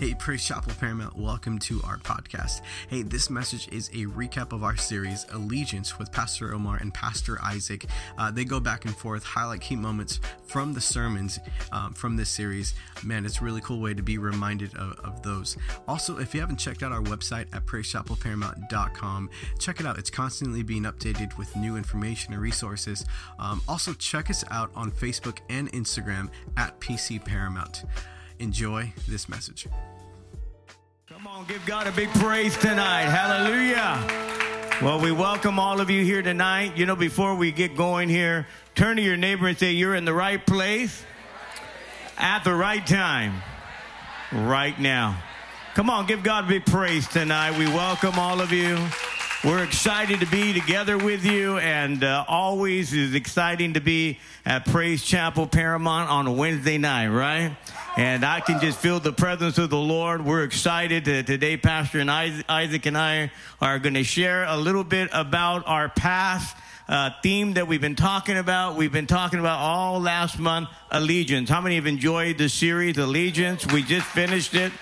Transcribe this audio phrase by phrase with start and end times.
[0.00, 2.62] Hey, Praise Chapel Paramount, welcome to our podcast.
[2.88, 7.38] Hey, this message is a recap of our series, Allegiance, with Pastor Omar and Pastor
[7.42, 7.84] Isaac.
[8.16, 11.38] Uh, they go back and forth, highlight key moments from the sermons
[11.70, 12.72] um, from this series.
[13.04, 15.58] Man, it's a really cool way to be reminded of, of those.
[15.86, 19.28] Also, if you haven't checked out our website at praisechapelparamount.com,
[19.58, 19.98] check it out.
[19.98, 23.04] It's constantly being updated with new information and resources.
[23.38, 27.84] Um, also, check us out on Facebook and Instagram at PC Paramount.
[28.40, 29.68] Enjoy this message.
[31.06, 33.02] Come on, give God a big praise tonight.
[33.02, 34.80] Hallelujah.
[34.80, 36.74] Well, we welcome all of you here tonight.
[36.74, 40.06] You know, before we get going here, turn to your neighbor and say, You're in
[40.06, 41.04] the right place
[42.16, 43.42] at the right time
[44.32, 45.22] right now.
[45.74, 47.58] Come on, give God a big praise tonight.
[47.58, 48.78] We welcome all of you.
[49.42, 54.66] We're excited to be together with you, and uh, always is exciting to be at
[54.66, 57.56] Praise Chapel Paramount on a Wednesday night, right?
[57.96, 60.26] And I can just feel the presence of the Lord.
[60.26, 64.84] We're excited that today, Pastor and Isaac and I are going to share a little
[64.84, 66.54] bit about our past.
[66.86, 68.74] Uh, theme that we've been talking about.
[68.74, 71.48] We've been talking about all last month, Allegiance.
[71.48, 73.64] How many have enjoyed the series, Allegiance?
[73.72, 74.72] We just finished it.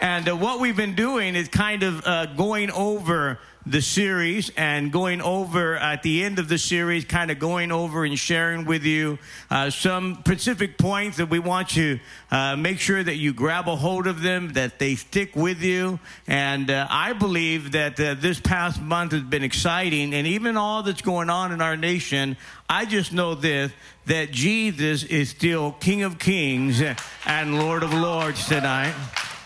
[0.00, 4.90] And uh, what we've been doing is kind of uh, going over the series and
[4.90, 8.84] going over at the end of the series, kind of going over and sharing with
[8.84, 9.18] you
[9.50, 13.76] uh, some specific points that we want you uh, make sure that you grab a
[13.76, 15.98] hold of them, that they stick with you.
[16.26, 20.82] And uh, I believe that uh, this past month has been exciting, and even all
[20.82, 22.36] that's going on in our nation,
[22.68, 23.72] I just know this
[24.06, 26.82] that Jesus is still King of Kings
[27.26, 28.94] and Lord of Lords tonight.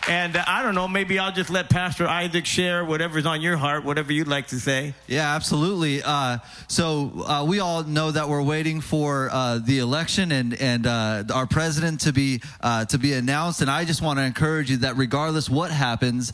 [0.09, 3.57] And uh, I don't know, maybe I'll just let Pastor Isaac share whatever's on your
[3.57, 4.95] heart, whatever you'd like to say.
[5.07, 6.03] Yeah, absolutely.
[6.03, 10.89] Uh, so uh, we all know that we're waiting for uh, the election and and
[10.89, 13.61] uh, our president to be uh, to be announced.
[13.61, 16.33] And I just want to encourage you that regardless what happens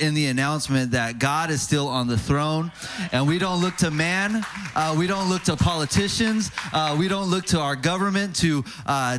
[0.00, 2.72] in the announcement, that God is still on the throne,
[3.12, 4.46] and we don't look to man,
[4.96, 6.50] we don't look to politicians,
[6.98, 8.62] we don't look to our government to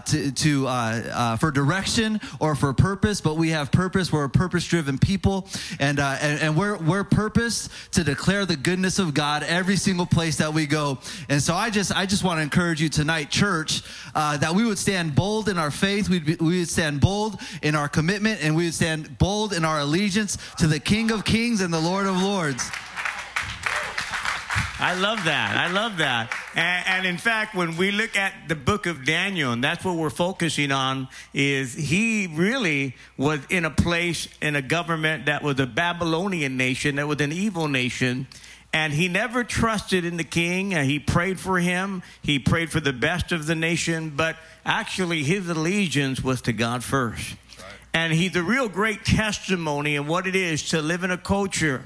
[0.05, 4.13] to, to for direction or for purpose, but we have purpose purpose.
[4.13, 5.49] We're a purpose driven people.
[5.77, 10.05] And, uh, and, and, we're, we're purpose to declare the goodness of God every single
[10.05, 10.99] place that we go.
[11.27, 13.83] And so I just, I just want to encourage you tonight, church,
[14.15, 16.07] uh, that we would stand bold in our faith.
[16.07, 19.65] We'd be, we would stand bold in our commitment and we would stand bold in
[19.65, 22.71] our allegiance to the King of Kings and the Lord of Lords.
[24.53, 25.55] I love that.
[25.55, 26.33] I love that.
[26.55, 29.95] And, and, in fact, when we look at the book of Daniel, and that's what
[29.95, 35.59] we're focusing on, is he really was in a place in a government that was
[35.59, 38.27] a Babylonian nation, that was an evil nation.
[38.73, 40.71] And he never trusted in the king.
[40.71, 42.03] He prayed for him.
[42.21, 44.11] He prayed for the best of the nation.
[44.15, 47.35] But actually, his allegiance was to God first.
[47.57, 47.67] Right.
[47.93, 51.83] And he's a real great testimony of what it is to live in a culture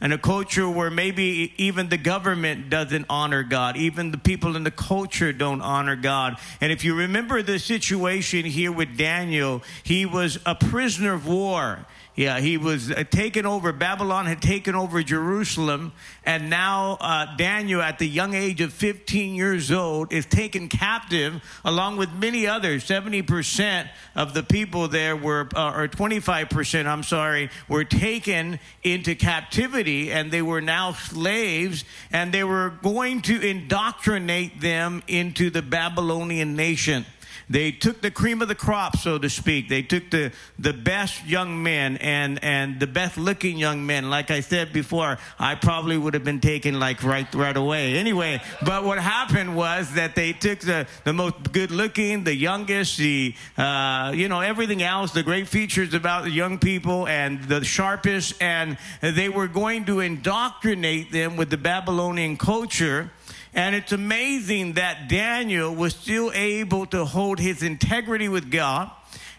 [0.00, 4.64] and a culture where maybe even the government doesn't honor God, even the people in
[4.64, 6.38] the culture don't honor God.
[6.60, 11.86] And if you remember the situation here with Daniel, he was a prisoner of war.
[12.20, 13.72] Yeah, he was uh, taken over.
[13.72, 15.92] Babylon had taken over Jerusalem,
[16.22, 21.42] and now uh, Daniel, at the young age of 15 years old, is taken captive
[21.64, 22.84] along with many others.
[22.84, 30.12] 70% of the people there were, uh, or 25%, I'm sorry, were taken into captivity,
[30.12, 36.54] and they were now slaves, and they were going to indoctrinate them into the Babylonian
[36.54, 37.06] nation.
[37.48, 39.68] They took the cream of the crop, so to speak.
[39.68, 44.10] They took the, the best young men and, and the best looking young men.
[44.10, 47.96] Like I said before, I probably would have been taken like right, right away.
[47.96, 52.98] Anyway, but what happened was that they took the, the most good looking, the youngest,
[52.98, 57.64] the, uh, you know, everything else, the great features about the young people and the
[57.64, 63.10] sharpest, and they were going to indoctrinate them with the Babylonian culture
[63.54, 68.90] and it's amazing that Daniel was still able to hold his integrity with God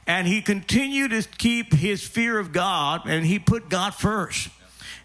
[0.08, 4.50] and he continued to keep his fear of God and he put God first.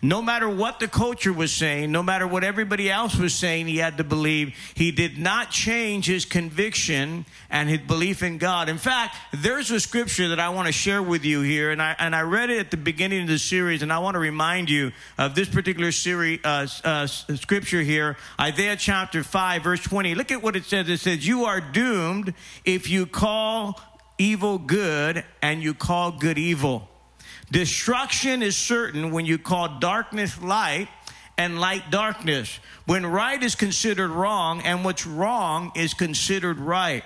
[0.03, 3.79] No matter what the culture was saying, no matter what everybody else was saying, he
[3.79, 4.55] had to believe.
[4.75, 8.69] He did not change his conviction and his belief in God.
[8.69, 11.97] In fact, there's a scripture that I want to share with you here, and I,
[11.99, 14.69] and I read it at the beginning of the series, and I want to remind
[14.69, 20.15] you of this particular series, uh, uh, scripture here, Isaiah chapter 5, verse 20.
[20.15, 20.89] Look at what it says.
[20.89, 22.35] It says, You are doomed
[22.65, 23.81] if you call
[24.19, 26.89] evil good and you call good evil.
[27.51, 30.89] Destruction is certain when you call darkness light
[31.39, 32.59] and light darkness.
[32.87, 37.05] When right is considered wrong and what's wrong is considered right.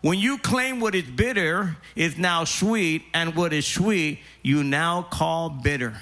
[0.00, 5.02] When you claim what is bitter is now sweet, and what is sweet you now
[5.02, 5.94] call bitter.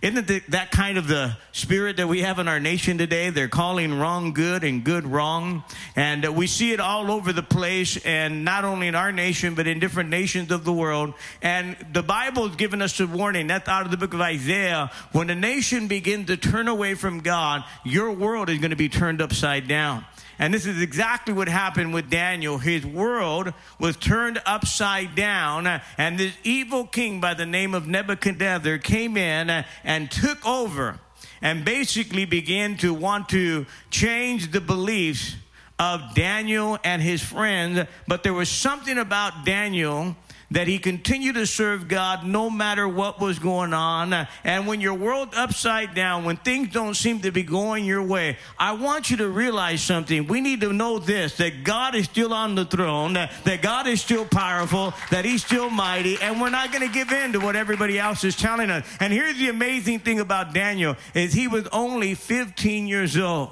[0.00, 3.30] Isn't that kind of the spirit that we have in our nation today?
[3.30, 5.64] They're calling wrong good and good wrong.
[5.96, 9.56] And uh, we see it all over the place, and not only in our nation,
[9.56, 11.14] but in different nations of the world.
[11.42, 13.48] And the Bible has given us a warning.
[13.48, 14.92] That's out of the book of Isaiah.
[15.10, 18.88] When a nation begins to turn away from God, your world is going to be
[18.88, 20.04] turned upside down.
[20.38, 22.58] And this is exactly what happened with Daniel.
[22.58, 28.78] His world was turned upside down, and this evil king by the name of Nebuchadnezzar
[28.78, 31.00] came in and took over
[31.42, 35.34] and basically began to want to change the beliefs
[35.78, 37.86] of Daniel and his friends.
[38.06, 40.16] But there was something about Daniel
[40.50, 44.26] that he continued to serve God no matter what was going on.
[44.44, 48.38] And when your world upside down, when things don't seem to be going your way,
[48.58, 50.26] I want you to realize something.
[50.26, 54.00] We need to know this that God is still on the throne, that God is
[54.00, 57.56] still powerful, that he's still mighty, and we're not going to give in to what
[57.56, 58.86] everybody else is telling us.
[59.00, 63.50] And here's the amazing thing about Daniel is he was only 15 years old.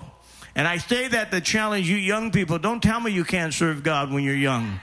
[0.54, 2.58] And I say that to challenge you young people.
[2.58, 4.80] Don't tell me you can't serve God when you're young.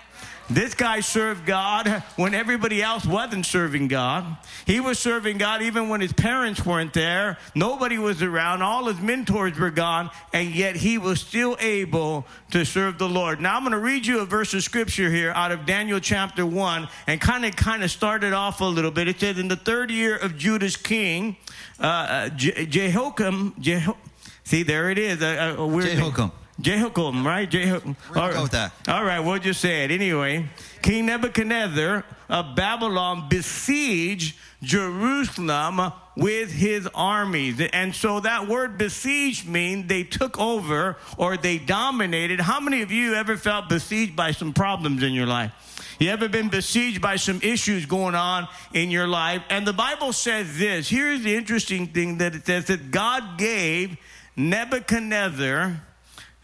[0.49, 4.37] This guy served God when everybody else wasn't serving God.
[4.65, 7.37] He was serving God even when his parents weren't there.
[7.55, 8.61] Nobody was around.
[8.61, 10.09] All his mentors were gone.
[10.33, 13.39] And yet he was still able to serve the Lord.
[13.39, 16.45] Now I'm going to read you a verse of scripture here out of Daniel chapter
[16.45, 19.07] 1 and kind of kind of start it off a little bit.
[19.07, 21.37] It says, In the third year of Judah's king,
[21.79, 23.97] uh, uh Jehoiakim, Jeho-
[24.43, 25.21] see, there it is.
[25.21, 26.31] Uh, uh, Jehoiakim.
[26.61, 27.49] Jehoiakim, right?
[27.49, 27.95] Jehoiakim.
[28.09, 28.73] We're going to go with that.
[28.87, 29.91] All right, we'll just say it.
[29.91, 30.47] Anyway,
[30.81, 37.59] King Nebuchadnezzar of Babylon besieged Jerusalem with his armies.
[37.73, 42.39] And so that word besieged means they took over or they dominated.
[42.39, 45.51] How many of you ever felt besieged by some problems in your life?
[45.99, 49.41] You ever been besieged by some issues going on in your life?
[49.49, 50.89] And the Bible says this.
[50.89, 53.97] Here's the interesting thing that it says that God gave
[54.35, 55.81] Nebuchadnezzar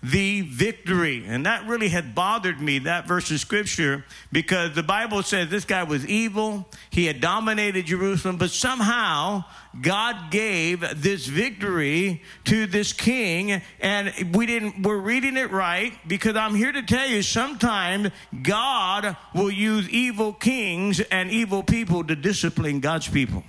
[0.02, 1.24] the victory.
[1.28, 5.66] And that really had bothered me, that verse of scripture, because the Bible says this
[5.66, 6.68] guy was evil.
[6.90, 9.44] He had dominated Jerusalem, but somehow
[9.82, 13.62] God gave this victory to this king.
[13.80, 18.10] And we didn't, we're reading it right because I'm here to tell you sometimes
[18.42, 23.44] God will use evil kings and evil people to discipline God's people.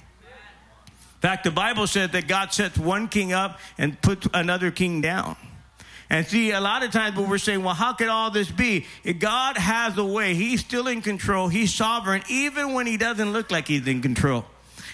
[1.21, 5.03] In fact, the Bible said that God sets one king up and puts another king
[5.03, 5.37] down.
[6.11, 8.85] And see, a lot of times when we're saying, well, how could all this be?
[9.21, 10.35] God has a way.
[10.35, 11.47] He's still in control.
[11.47, 14.45] He's sovereign, even when he doesn't look like he's in control.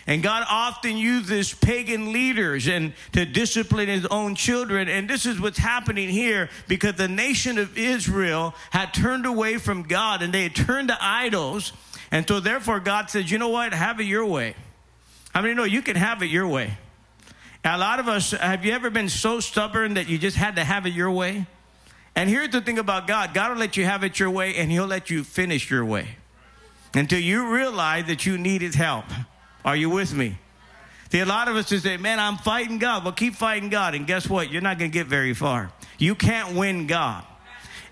[0.06, 4.88] And God often uses pagan leaders and to discipline his own children.
[4.88, 9.82] And this is what's happening here because the nation of Israel had turned away from
[9.82, 11.72] God and they had turned to idols.
[12.12, 13.74] And so therefore God says, you know what?
[13.74, 14.54] Have it your way.
[15.32, 16.78] How many know you can have it your way?
[17.74, 20.64] A lot of us, have you ever been so stubborn that you just had to
[20.64, 21.46] have it your way?
[22.14, 24.70] And here's the thing about God God will let you have it your way, and
[24.70, 26.16] He'll let you finish your way
[26.94, 29.04] until you realize that you need His help.
[29.64, 30.38] Are you with me?
[31.10, 33.04] See, a lot of us just say, Man, I'm fighting God.
[33.04, 33.94] Well, keep fighting God.
[33.94, 34.50] And guess what?
[34.50, 35.72] You're not going to get very far.
[35.98, 37.24] You can't win God.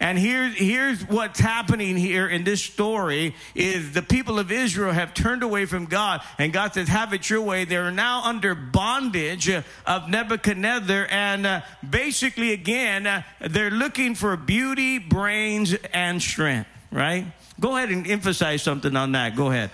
[0.01, 5.15] And here's, here's what's happening here in this story is the people of Israel have
[5.15, 7.65] turned away from God and God says, have it your way.
[7.65, 11.07] They're now under bondage of Nebuchadnezzar.
[11.11, 17.27] And uh, basically, again, uh, they're looking for beauty, brains, and strength, right?
[17.61, 19.37] Go ahead and emphasize something on that.
[19.37, 19.71] Go ahead.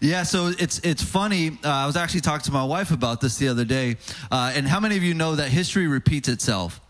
[0.00, 1.50] Yeah, so it's it's funny.
[1.62, 3.96] Uh, I was actually talking to my wife about this the other day,
[4.30, 6.80] uh, and how many of you know that history repeats itself?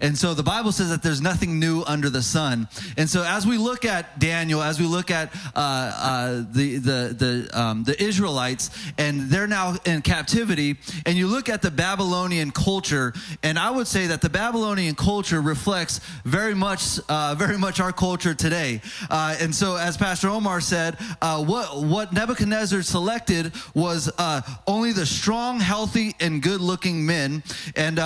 [0.00, 2.68] And so the Bible says that there's nothing new under the sun.
[2.96, 7.14] And so as we look at Daniel, as we look at uh, uh, the the
[7.18, 12.50] the, um, the Israelites, and they're now in captivity, and you look at the Babylonian
[12.50, 17.80] culture, and I would say that the Babylonian culture reflects very much uh, very much
[17.80, 18.80] our culture today.
[19.10, 24.92] Uh, and so, as Pastor Omar said, uh, what what Nebuchadnezzar selected was uh, only
[24.92, 27.42] the strong, healthy, and good-looking men.
[27.76, 27.96] And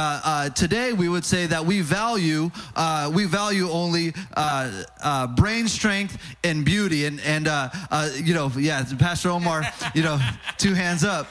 [0.55, 6.19] today we would say that we value uh, we value only uh, uh, brain strength
[6.45, 7.07] and beauty.
[7.07, 9.65] And and uh, uh, you know, yeah, Pastor Omar,
[9.95, 10.19] you know,
[10.59, 11.27] two hands up.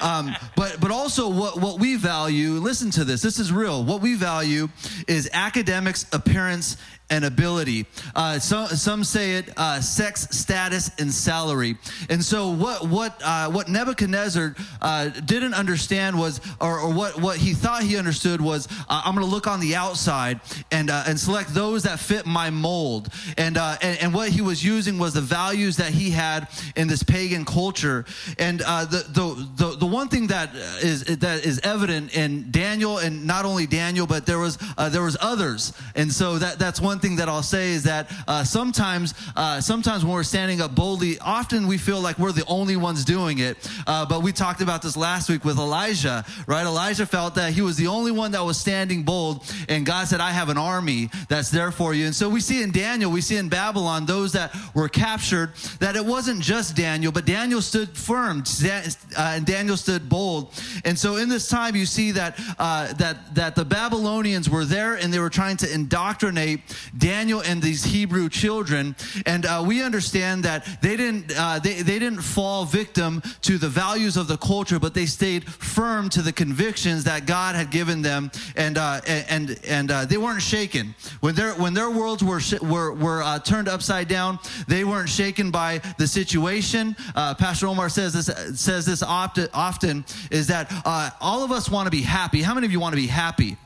[0.00, 2.52] Um, but but also what what we value.
[2.52, 3.22] Listen to this.
[3.22, 3.84] This is real.
[3.84, 4.68] What we value
[5.06, 6.76] is academics, appearance,
[7.12, 7.84] and ability.
[8.16, 11.76] Uh, so, some say it uh, sex, status, and salary.
[12.08, 17.36] And so what what uh, what Nebuchadnezzar uh, didn't understand was, or, or, what what
[17.36, 20.40] he thought he understood was, uh, I'm going to look on the outside
[20.70, 23.12] and uh, and select those that fit my mold.
[23.36, 27.02] And, and, and what he was using was the values that he had in this
[27.02, 28.06] pagan culture.
[28.38, 33.26] And the, the the the one thing that is that is evident in Daniel, and
[33.26, 34.56] not only Daniel, but there was
[34.90, 35.74] there was others.
[35.94, 40.04] And so that that's one thing that I'll say is that uh, sometimes, uh, sometimes
[40.04, 43.56] when we're standing up boldly, often we feel like we're the only ones doing it.
[43.86, 46.64] Uh, but we talked about this last week with Elijah, right?
[46.64, 50.20] Elijah felt that he was the only one that was standing bold, and God said,
[50.20, 53.20] "I have an army that's there for you." And so we see in Daniel, we
[53.20, 57.96] see in Babylon, those that were captured, that it wasn't just Daniel, but Daniel stood
[57.96, 60.52] firm, uh, and Daniel stood bold.
[60.84, 64.94] And so in this time, you see that uh, that that the Babylonians were there,
[64.94, 66.60] and they were trying to indoctrinate
[66.96, 68.94] Daniel and these Hebrew children.
[69.26, 73.68] And uh, we understand that they didn't, uh, they, they didn't fall victim to the
[73.68, 78.02] values of the culture, but they stayed firm to the convictions that God had given
[78.02, 78.30] them.
[78.56, 80.94] And, uh, and, and uh, they weren't shaken.
[81.20, 85.50] When their, when their worlds were, were, were uh, turned upside down, they weren't shaken
[85.50, 86.96] by the situation.
[87.14, 90.72] Uh, Pastor Omar says this, says this often, often is that
[91.20, 92.42] all of us want to be happy.
[92.42, 93.56] How many of you want to be happy?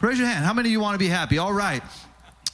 [0.00, 0.44] Raise your hand.
[0.44, 1.38] How many of you want to be happy?
[1.38, 1.82] All right.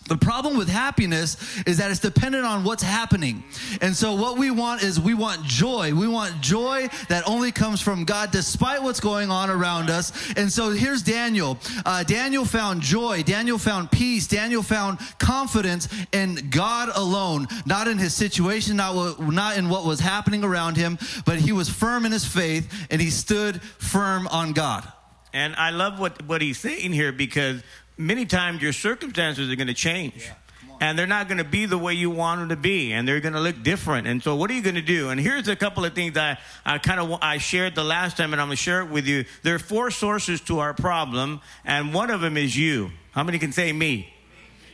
[0.06, 3.44] The problem with happiness is that it's dependent on what's happening.
[3.80, 5.94] And so, what we want is we want joy.
[5.94, 10.12] We want joy that only comes from God despite what's going on around us.
[10.36, 11.58] And so, here's Daniel.
[11.86, 13.22] Uh, Daniel found joy.
[13.22, 14.26] Daniel found peace.
[14.26, 20.00] Daniel found confidence in God alone, not in his situation, not, not in what was
[20.00, 24.54] happening around him, but he was firm in his faith and he stood firm on
[24.54, 24.90] God.
[25.32, 27.62] And I love what, what he's saying here because
[28.00, 30.26] many times your circumstances are going to change.
[30.26, 30.34] Yeah
[30.80, 33.20] and they're not going to be the way you want them to be and they're
[33.20, 34.06] going to look different.
[34.06, 35.10] And so what are you going to do?
[35.10, 38.16] And here's a couple of things that i, I kind of i shared the last
[38.16, 39.26] time and i'm going to share it with you.
[39.42, 42.90] There are four sources to our problem and one of them is you.
[43.12, 44.12] How many can say me?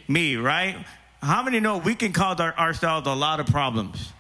[0.07, 0.37] Me.
[0.37, 0.87] Right?
[1.21, 4.13] How many know we can cause our, ourselves a lot of problems?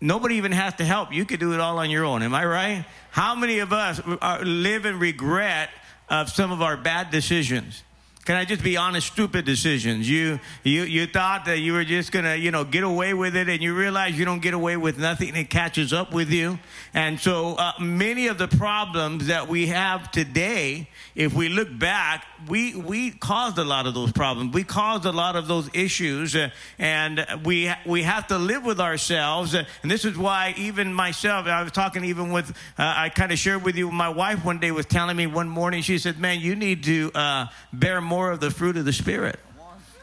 [0.00, 1.12] Nobody even has to help.
[1.12, 2.22] You could do it all on your own.
[2.22, 2.84] Am i right?
[3.10, 5.70] How many of us are, live in regret
[6.08, 7.82] of some of our bad decisions
[8.28, 9.06] can I just be honest?
[9.06, 10.06] Stupid decisions.
[10.06, 13.48] You you you thought that you were just gonna you know get away with it,
[13.48, 15.34] and you realize you don't get away with nothing.
[15.34, 16.58] It catches up with you,
[16.92, 22.26] and so uh, many of the problems that we have today, if we look back,
[22.46, 24.52] we we caused a lot of those problems.
[24.52, 28.78] We caused a lot of those issues, uh, and we we have to live with
[28.78, 29.54] ourselves.
[29.54, 33.32] Uh, and this is why even myself, I was talking even with uh, I kind
[33.32, 33.90] of shared with you.
[33.90, 35.80] My wife one day was telling me one morning.
[35.80, 38.92] She said, "Man, you need to uh, bear more." More of the fruit of the
[38.92, 39.38] Spirit.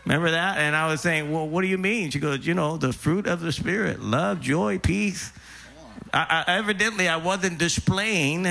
[0.05, 0.57] Remember that?
[0.57, 2.11] And I was saying, well, what do you mean?
[2.11, 5.33] She goes, you know, the fruit of the Spirit love, joy, peace.
[6.13, 8.43] I, I, evidently, I wasn't displaying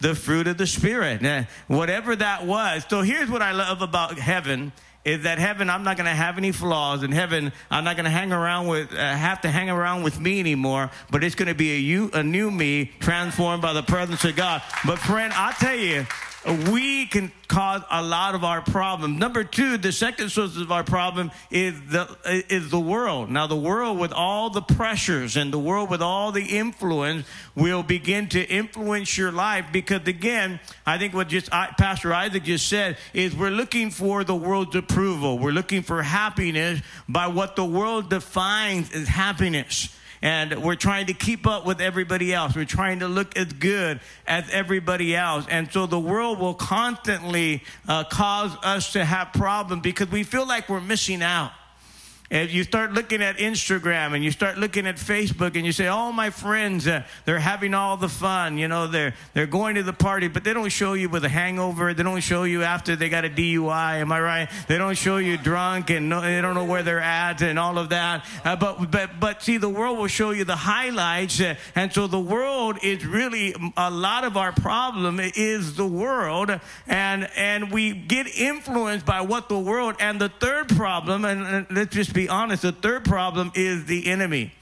[0.00, 2.86] the fruit of the Spirit, now, whatever that was.
[2.88, 4.72] So here's what I love about heaven
[5.04, 8.04] is that heaven i'm not going to have any flaws in heaven i'm not going
[8.04, 11.48] to hang around with uh, have to hang around with me anymore but it's going
[11.48, 15.32] to be a, you, a new me transformed by the presence of god but friend
[15.32, 16.06] i'll tell you
[16.44, 19.18] we can cause a lot of our problems.
[19.18, 23.30] Number two, the second source of our problem is the is the world.
[23.30, 27.82] Now, the world with all the pressures and the world with all the influence will
[27.82, 32.98] begin to influence your life because, again, I think what just Pastor Isaac just said
[33.14, 35.38] is we're looking for the world's approval.
[35.38, 41.14] We're looking for happiness by what the world defines as happiness and we're trying to
[41.14, 42.54] keep up with everybody else.
[42.54, 45.46] We're trying to look as good as everybody else.
[45.50, 50.46] And so the world will constantly uh, cause us to have problems because we feel
[50.46, 51.50] like we're missing out.
[52.32, 55.86] And you start looking at Instagram and you start looking at Facebook and you say,
[55.88, 58.56] "Oh, my friends, uh, they're having all the fun.
[58.56, 61.28] You know, they're they're going to the party, but they don't show you with a
[61.28, 61.92] hangover.
[61.92, 64.00] They don't show you after they got a DUI.
[64.00, 64.48] Am I right?
[64.66, 67.76] They don't show you drunk and no, they don't know where they're at and all
[67.76, 68.24] of that.
[68.46, 72.06] Uh, but but but see, the world will show you the highlights, uh, and so
[72.06, 76.50] the world is really a lot of our problem is the world,
[76.86, 79.96] and and we get influenced by what the world.
[80.00, 83.86] And the third problem, and, and let's just be be honest, the third problem is
[83.86, 84.52] the enemy.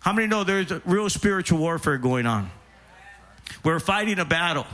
[0.00, 2.50] How many know there's a real spiritual warfare going on?
[3.64, 4.66] We're fighting a battle.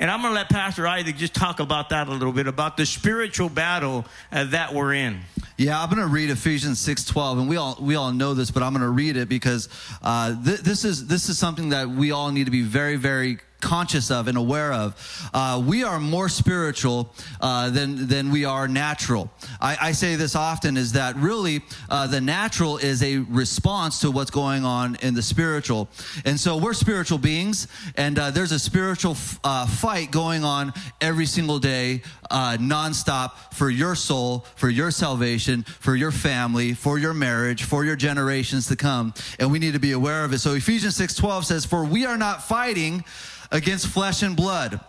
[0.00, 2.76] And I'm going to let Pastor Isaac just talk about that a little bit, about
[2.76, 5.20] the spiritual battle uh, that we're in.
[5.56, 8.62] Yeah, I'm going to read Ephesians 6:12, and we all we all know this, but
[8.62, 9.70] I'm going to read it because
[10.02, 13.38] uh, th- this is this is something that we all need to be very very
[13.60, 15.28] conscious of and aware of.
[15.32, 19.30] Uh, we are more spiritual uh, than than we are natural.
[19.60, 24.10] I, I, say this often is that really uh, the natural is a response to
[24.10, 25.88] what's going on in the spiritual,
[26.24, 30.72] and so we're spiritual beings, and uh, there's a spiritual f- uh, fight going on
[31.00, 36.98] every single day, uh, nonstop for your soul, for your salvation, for your family, for
[36.98, 40.38] your marriage, for your generations to come, and we need to be aware of it.
[40.38, 43.04] So Ephesians six twelve says, "For we are not fighting."
[43.52, 44.80] against flesh and blood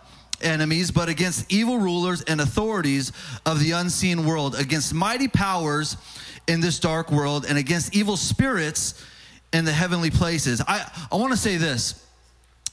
[0.42, 3.12] enemies, but against evil rulers and authorities
[3.46, 5.96] of the unseen world, against mighty powers
[6.48, 9.00] in this dark world, and against evil spirits
[9.52, 10.60] in the heavenly places.
[10.66, 12.04] I, I want to say this.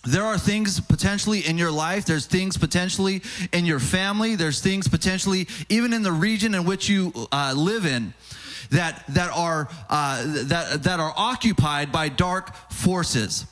[0.05, 2.05] There are things potentially in your life.
[2.05, 3.21] There's things potentially
[3.51, 4.35] in your family.
[4.35, 8.13] There's things potentially even in the region in which you uh, live in
[8.71, 13.45] that that are uh, that that are occupied by dark forces.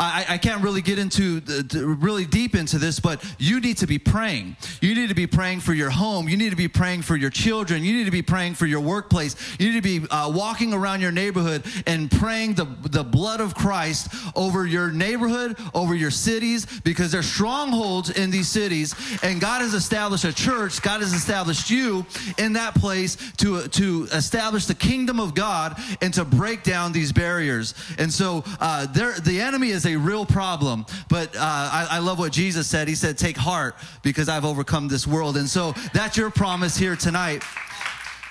[0.00, 3.86] I, I can't really get into the, really deep into this, but you need to
[3.86, 4.56] be praying.
[4.80, 6.26] You need to be praying for your home.
[6.26, 7.84] You need to be praying for your children.
[7.84, 9.36] You need to be praying for your workplace.
[9.58, 13.54] You need to be uh, walking around your neighborhood and praying the, the blood of
[13.54, 18.94] Christ over your neighborhood, over your cities, because there's strongholds in these cities.
[19.22, 20.80] And God has established a church.
[20.80, 22.06] God has established you
[22.38, 27.12] in that place to, to establish the kingdom of God and to break down these
[27.12, 27.74] barriers.
[27.98, 30.86] And so uh, there, the enemy is a real problem.
[31.08, 32.88] But uh, I, I love what Jesus said.
[32.88, 35.36] He said, Take heart because I've overcome this world.
[35.36, 37.42] And so that's your promise here tonight.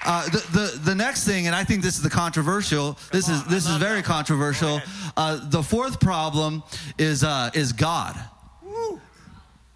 [0.06, 2.98] Uh, the, the the next thing, and I think this is the controversial.
[3.12, 4.82] This is this is very controversial.
[5.18, 6.64] Uh, the fourth problem
[6.98, 8.16] is uh, is God.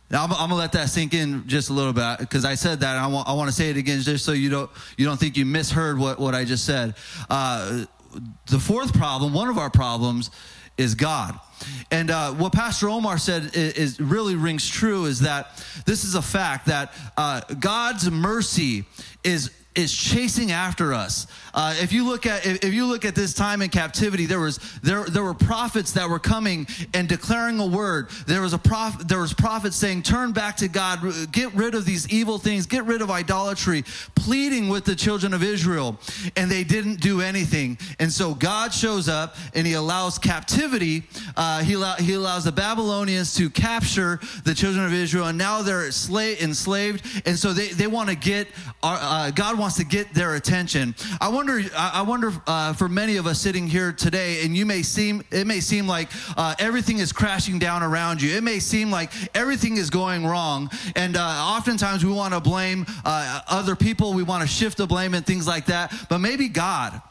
[0.10, 2.82] Now I'm, I'm, gonna let that sink in just a little bit because I said
[2.82, 2.98] that.
[2.98, 5.36] I want I want to say it again just so you don't you don't think
[5.36, 6.96] you misheard what what I just said.
[7.30, 7.86] Uh,
[8.48, 10.30] the fourth problem, one of our problems,
[10.78, 11.40] is God.
[11.92, 16.16] And uh, what Pastor Omar said is, is, really rings true is that this is
[16.16, 18.86] a fact that uh, God's mercy
[19.24, 21.26] is is chasing after us.
[21.54, 24.60] Uh, if you look at if you look at this time in captivity, there was
[24.82, 28.10] there there were prophets that were coming and declaring a word.
[28.26, 31.86] There was a prophet there was prophets saying, "Turn back to God, get rid of
[31.86, 33.84] these evil things, get rid of idolatry,"
[34.16, 36.00] pleading with the children of Israel,
[36.36, 37.78] and they didn't do anything.
[38.00, 41.04] And so God shows up and He allows captivity.
[41.36, 45.62] Uh, he allow, He allows the Babylonians to capture the children of Israel, and now
[45.62, 47.06] they're slave, enslaved.
[47.28, 48.48] And so they they want to get
[48.82, 50.96] our, uh, God wants to get their attention.
[51.22, 54.82] I wonder, I wonder uh, for many of us sitting here today, and you may
[54.82, 58.34] seem, it may seem like uh, everything is crashing down around you.
[58.38, 62.86] It may seem like everything is going wrong, and uh, oftentimes we want to blame
[63.04, 64.14] uh, other people.
[64.14, 65.94] We want to shift the blame and things like that.
[66.08, 67.02] But maybe God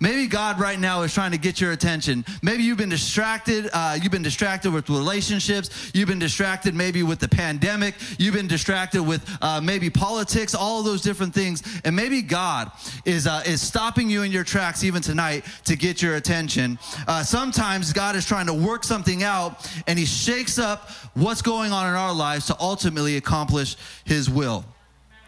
[0.00, 2.24] Maybe God right now is trying to get your attention.
[2.42, 3.68] Maybe you've been distracted.
[3.72, 5.90] Uh, you've been distracted with relationships.
[5.94, 7.94] You've been distracted maybe with the pandemic.
[8.18, 11.62] You've been distracted with uh, maybe politics, all of those different things.
[11.84, 12.70] And maybe God
[13.04, 16.78] is, uh, is stopping you in your tracks even tonight to get your attention.
[17.06, 21.72] Uh, sometimes God is trying to work something out and he shakes up what's going
[21.72, 24.64] on in our lives to ultimately accomplish his will.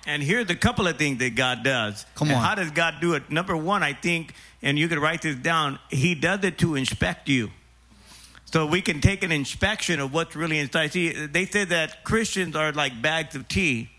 [0.07, 2.07] And here's a couple of things that God does.
[2.15, 2.35] Come on.
[2.35, 3.31] And how does God do it?
[3.31, 7.29] Number one, I think and you could write this down, he does it to inspect
[7.29, 7.51] you.
[8.45, 10.93] So we can take an inspection of what's really inside.
[10.93, 13.91] See, they said that Christians are like bags of tea.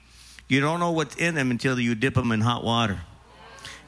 [0.49, 2.99] You don't know what's in them until you dip them in hot water.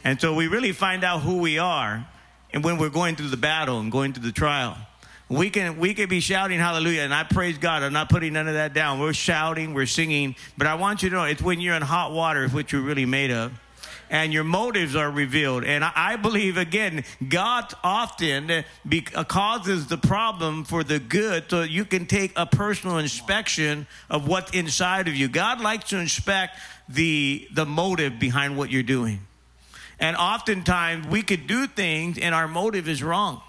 [0.05, 2.07] And so we really find out who we are
[2.53, 4.77] and when we're going through the battle and going through the trial.
[5.29, 7.81] We can we can be shouting hallelujah, and I praise God.
[7.81, 8.99] I'm not putting none of that down.
[8.99, 12.11] We're shouting, we're singing, but I want you to know it's when you're in hot
[12.11, 13.51] water, is what you're really made of
[14.09, 15.63] and your motives are revealed.
[15.63, 21.61] And I believe, again, God often be- uh, causes the problem for the good so
[21.61, 25.27] you can take a personal inspection of what's inside of you.
[25.27, 26.57] God likes to inspect
[26.89, 29.19] the, the motive behind what you're doing.
[29.99, 33.41] And oftentimes we could do things and our motive is wrong.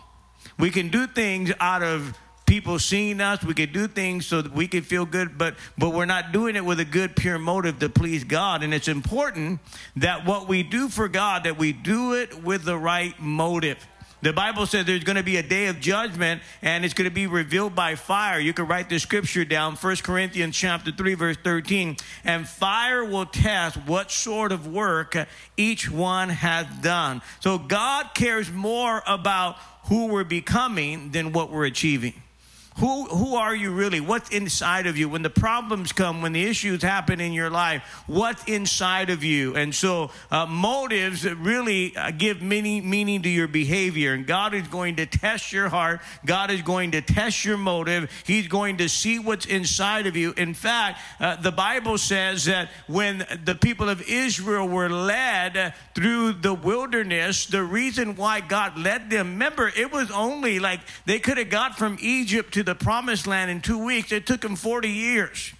[0.58, 3.42] We can do things out of people seeing us.
[3.42, 6.56] We could do things so that we could feel good, but but we're not doing
[6.56, 8.62] it with a good, pure motive to please God.
[8.62, 9.60] And it's important
[9.96, 13.78] that what we do for God, that we do it with the right motive.
[14.24, 17.14] The Bible says there's going to be a day of judgment and it's going to
[17.14, 18.40] be revealed by fire.
[18.40, 23.26] You can write the scripture down, 1 Corinthians chapter 3 verse 13, and fire will
[23.26, 25.14] test what sort of work
[25.58, 27.20] each one has done.
[27.40, 29.56] So God cares more about
[29.88, 32.14] who we're becoming than what we're achieving.
[32.78, 34.00] Who, who are you really?
[34.00, 35.08] What's inside of you?
[35.08, 39.54] When the problems come, when the issues happen in your life, what's inside of you?
[39.54, 44.12] And so, uh, motives really uh, give meaning, meaning to your behavior.
[44.12, 46.00] And God is going to test your heart.
[46.26, 48.10] God is going to test your motive.
[48.26, 50.34] He's going to see what's inside of you.
[50.36, 56.32] In fact, uh, the Bible says that when the people of Israel were led through
[56.32, 61.38] the wilderness, the reason why God led them, remember, it was only like they could
[61.38, 64.12] have got from Egypt to the promised land in two weeks.
[64.12, 65.52] It took them 40 years.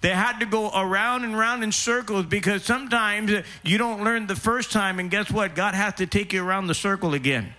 [0.00, 3.32] They had to go around and around in circles because sometimes
[3.62, 5.54] you don't learn the first time, and guess what?
[5.54, 7.52] God has to take you around the circle again.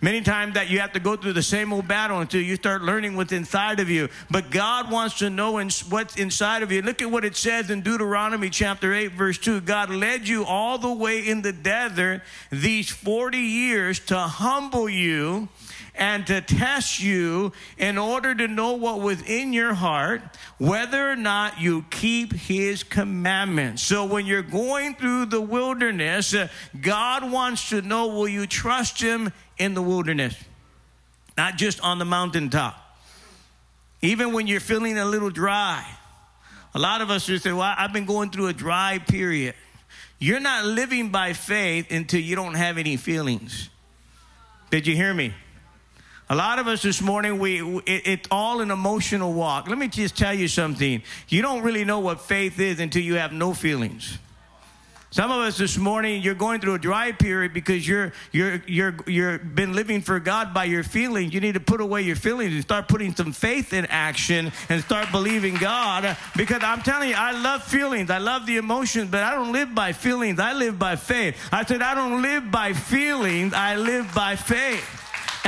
[0.00, 2.82] Many times that you have to go through the same old battle until you start
[2.82, 4.08] learning what's inside of you.
[4.30, 6.82] But God wants to know what's inside of you.
[6.82, 9.62] Look at what it says in Deuteronomy chapter 8, verse 2.
[9.62, 15.48] God led you all the way in the desert these 40 years to humble you
[15.98, 20.22] and to test you in order to know what was in your heart,
[20.58, 23.82] whether or not you keep his commandments.
[23.82, 26.48] So when you're going through the wilderness, uh,
[26.80, 30.36] God wants to know will you trust him in the wilderness?
[31.36, 32.76] Not just on the mountaintop.
[34.00, 35.84] Even when you're feeling a little dry.
[36.74, 39.54] A lot of us just say, Well, I've been going through a dry period.
[40.20, 43.68] You're not living by faith until you don't have any feelings.
[44.70, 45.32] Did you hear me?
[46.30, 49.66] A lot of us this morning, we it, it's all an emotional walk.
[49.66, 51.02] Let me just tell you something.
[51.28, 54.18] You don't really know what faith is until you have no feelings.
[55.10, 58.94] Some of us this morning, you're going through a dry period because you're you're you're
[59.06, 61.32] you're been living for God by your feelings.
[61.32, 64.84] You need to put away your feelings and start putting some faith in action and
[64.84, 66.14] start believing God.
[66.36, 68.10] Because I'm telling you, I love feelings.
[68.10, 70.38] I love the emotions, but I don't live by feelings.
[70.38, 71.38] I live by faith.
[71.50, 73.54] I said I don't live by feelings.
[73.54, 74.97] I live by faith.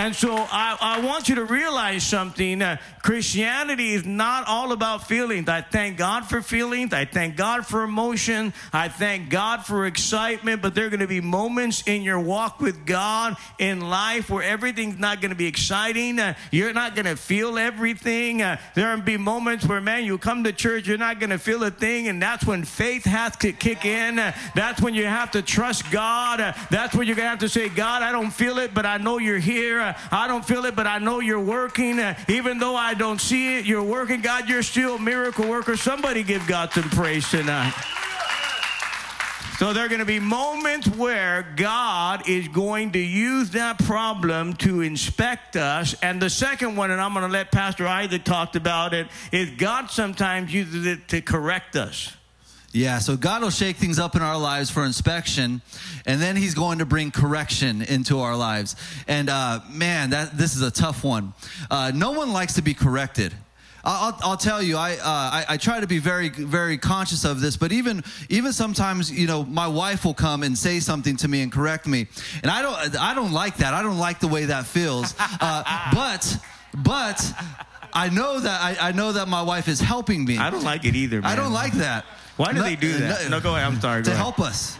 [0.00, 2.62] And so I, I want you to realize something.
[2.62, 5.46] Uh, Christianity is not all about feelings.
[5.46, 6.94] I thank God for feelings.
[6.94, 8.54] I thank God for emotion.
[8.72, 10.62] I thank God for excitement.
[10.62, 14.42] But there are going to be moments in your walk with God in life where
[14.42, 16.18] everything's not going to be exciting.
[16.18, 18.40] Uh, you're not going to feel everything.
[18.40, 21.38] Uh, there will be moments where, man, you come to church, you're not going to
[21.38, 22.08] feel a thing.
[22.08, 24.18] And that's when faith has to kick in.
[24.18, 26.40] Uh, that's when you have to trust God.
[26.40, 28.86] Uh, that's when you're going to have to say, God, I don't feel it, but
[28.86, 29.89] I know you're here.
[30.10, 31.98] I don't feel it, but I know you're working.
[31.98, 34.20] Uh, even though I don't see it, you're working.
[34.20, 35.76] God, you're still a miracle worker.
[35.76, 37.74] Somebody give God some praise tonight.
[39.58, 44.54] So there are going to be moments where God is going to use that problem
[44.54, 45.94] to inspect us.
[46.00, 49.50] And the second one, and I'm going to let Pastor Isaac talk about it, is
[49.50, 52.16] God sometimes uses it to correct us.
[52.72, 55.60] Yeah, so God will shake things up in our lives for inspection,
[56.06, 58.76] and then He's going to bring correction into our lives.
[59.08, 61.32] And uh, man, that this is a tough one.
[61.68, 63.34] Uh, no one likes to be corrected.
[63.82, 67.40] I'll, I'll tell you, I, uh, I, I try to be very very conscious of
[67.40, 71.28] this, but even even sometimes, you know, my wife will come and say something to
[71.28, 72.06] me and correct me,
[72.42, 73.74] and I don't I don't like that.
[73.74, 75.14] I don't like the way that feels.
[75.18, 76.36] Uh, but
[76.74, 77.32] but
[77.92, 80.38] I know that I, I know that my wife is helping me.
[80.38, 81.20] I don't like it either.
[81.22, 81.30] Man.
[81.30, 82.04] I don't like that.
[82.40, 83.28] Why do they do that?
[83.28, 83.66] No, go ahead.
[83.66, 84.02] I'm sorry.
[84.02, 84.78] to help us.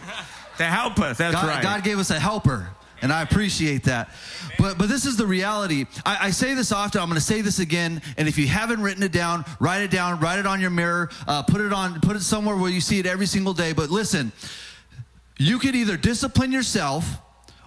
[0.57, 1.19] to help us.
[1.19, 1.61] That's God, right.
[1.61, 2.67] God gave us a helper.
[3.03, 4.09] And I appreciate that.
[4.57, 5.85] But, but this is the reality.
[6.03, 7.01] I, I say this often.
[7.01, 8.01] I'm going to say this again.
[8.17, 11.11] And if you haven't written it down, write it down, write it on your mirror,
[11.27, 13.73] uh, put it on, put it somewhere where you see it every single day.
[13.73, 14.31] But listen,
[15.37, 17.19] you could either discipline yourself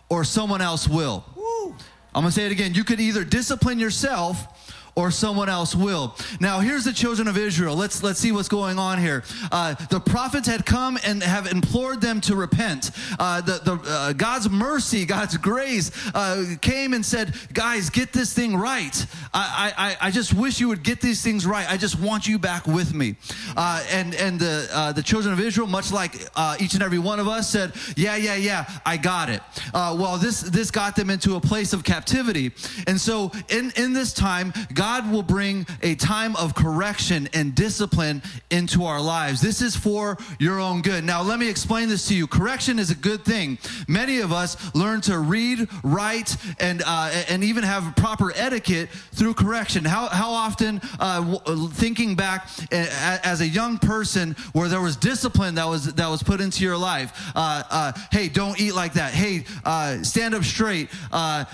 [0.09, 1.24] or someone else will.
[1.37, 1.76] Woo.
[2.12, 2.74] I'm going to say it again.
[2.74, 6.14] You could either discipline yourself or someone else will.
[6.40, 7.74] Now, here's the children of Israel.
[7.76, 9.24] Let's let's see what's going on here.
[9.50, 12.90] Uh, the prophets had come and have implored them to repent.
[13.18, 18.33] Uh, the, the uh, God's mercy, God's grace uh, came and said, "Guys, get this
[18.33, 19.07] thing right.
[19.33, 21.68] I, I I just wish you would get these things right.
[21.68, 23.16] I just want you back with me."
[23.57, 26.14] Uh, and and the uh, the children of Israel, much like
[26.61, 30.40] each and every one of us, said, "Yeah, yeah, yeah, I got it." well, this
[30.40, 32.52] this got them into a place of captivity,
[32.87, 37.55] and so in in this time, God God will bring a time of correction and
[37.55, 38.20] discipline
[38.51, 39.40] into our lives.
[39.40, 41.05] This is for your own good.
[41.05, 42.27] Now, let me explain this to you.
[42.27, 43.57] Correction is a good thing.
[43.88, 49.33] Many of us learn to read, write, and uh, and even have proper etiquette through
[49.33, 49.87] correction.
[49.87, 55.66] How how often, uh, thinking back as a young person, where there was discipline that
[55.66, 57.33] was that was put into your life.
[57.35, 59.14] Uh, uh hey, don't eat like that.
[59.14, 60.90] Hey, uh, stand up straight.
[61.11, 61.47] Uh,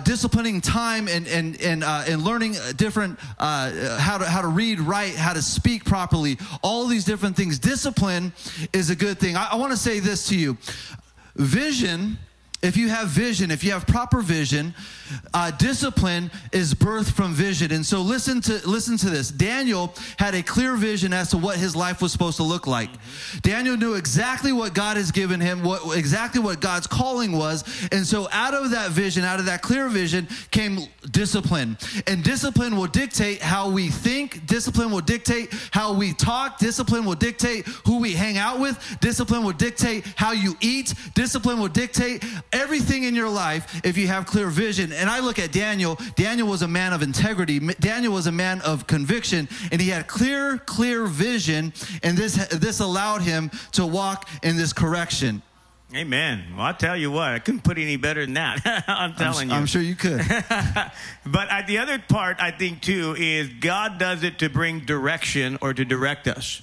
[0.00, 4.80] disciplining time and and and and learning learning different uh, how to how to read,
[4.80, 6.38] write, how to speak properly.
[6.62, 7.58] All these different things.
[7.58, 8.32] Discipline
[8.72, 9.36] is a good thing.
[9.36, 10.56] I, I want to say this to you:
[11.36, 12.18] vision
[12.62, 14.74] if you have vision, if you have proper vision,
[15.32, 17.72] uh, discipline is birthed from vision.
[17.72, 19.30] And so listen to listen to this.
[19.30, 22.90] Daniel had a clear vision as to what his life was supposed to look like.
[23.40, 27.64] Daniel knew exactly what God has given him, what exactly what God's calling was.
[27.92, 31.78] And so out of that vision, out of that clear vision, came discipline.
[32.06, 34.46] And discipline will dictate how we think.
[34.46, 36.58] Discipline will dictate how we talk.
[36.58, 38.98] Discipline will dictate who we hang out with.
[39.00, 40.94] Discipline will dictate how you eat.
[41.14, 44.92] Discipline will dictate everything in your life if you have clear vision.
[44.92, 45.98] And I look at Daniel.
[46.16, 47.58] Daniel was a man of integrity.
[47.80, 51.72] Daniel was a man of conviction, and he had clear, clear vision.
[52.02, 55.42] And this this allowed him to walk in this correction.
[55.94, 56.44] Amen.
[56.56, 58.84] Well, I'll tell you what, I couldn't put any better than that.
[58.86, 59.60] I'm telling I'm, you.
[59.60, 60.18] I'm sure you could.
[61.26, 65.58] but uh, the other part, I think, too, is God does it to bring direction
[65.60, 66.62] or to direct us.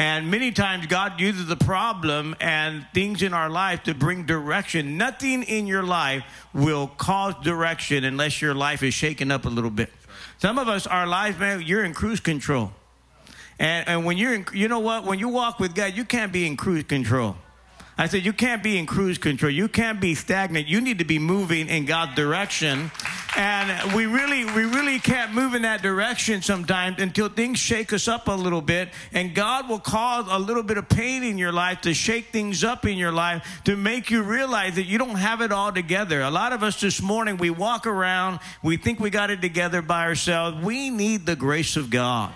[0.00, 4.96] And many times God uses the problem and things in our life to bring direction.
[4.96, 9.68] Nothing in your life will cause direction unless your life is shaken up a little
[9.68, 9.92] bit.
[10.38, 12.72] Some of us, our lives, man, you're in cruise control.
[13.58, 15.04] And, and when you're in, you know what?
[15.04, 17.36] When you walk with God, you can't be in cruise control.
[17.98, 19.52] I said, you can't be in cruise control.
[19.52, 20.68] You can't be stagnant.
[20.68, 22.90] You need to be moving in God's direction.
[23.36, 28.08] And we really, we really can't move in that direction sometimes until things shake us
[28.08, 28.88] up a little bit.
[29.12, 32.64] And God will cause a little bit of pain in your life to shake things
[32.64, 36.22] up in your life to make you realize that you don't have it all together.
[36.22, 39.82] A lot of us this morning, we walk around, we think we got it together
[39.82, 40.64] by ourselves.
[40.64, 42.32] We need the grace of God.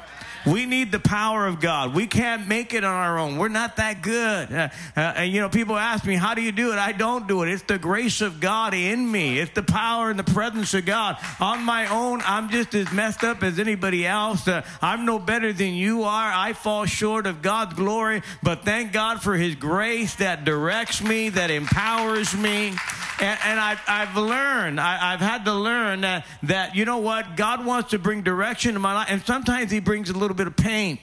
[0.46, 1.94] We need the power of God.
[1.94, 3.38] We can't make it on our own.
[3.38, 4.52] We're not that good.
[4.52, 6.78] Uh, uh, and you know, people ask me, how do you do it?
[6.78, 7.48] I don't do it.
[7.48, 9.38] It's the grace of God in me.
[9.38, 11.16] It's the power and the presence of God.
[11.40, 14.46] On my own, I'm just as messed up as anybody else.
[14.46, 16.32] Uh, I'm no better than you are.
[16.32, 21.30] I fall short of God's glory, but thank God for His grace that directs me,
[21.30, 22.74] that empowers me.
[23.20, 27.36] And, and I, have learned, I, have had to learn that, that, you know what?
[27.36, 30.50] God wants to bring direction in my life, and sometimes He brings a little little
[30.50, 30.98] bit of pain.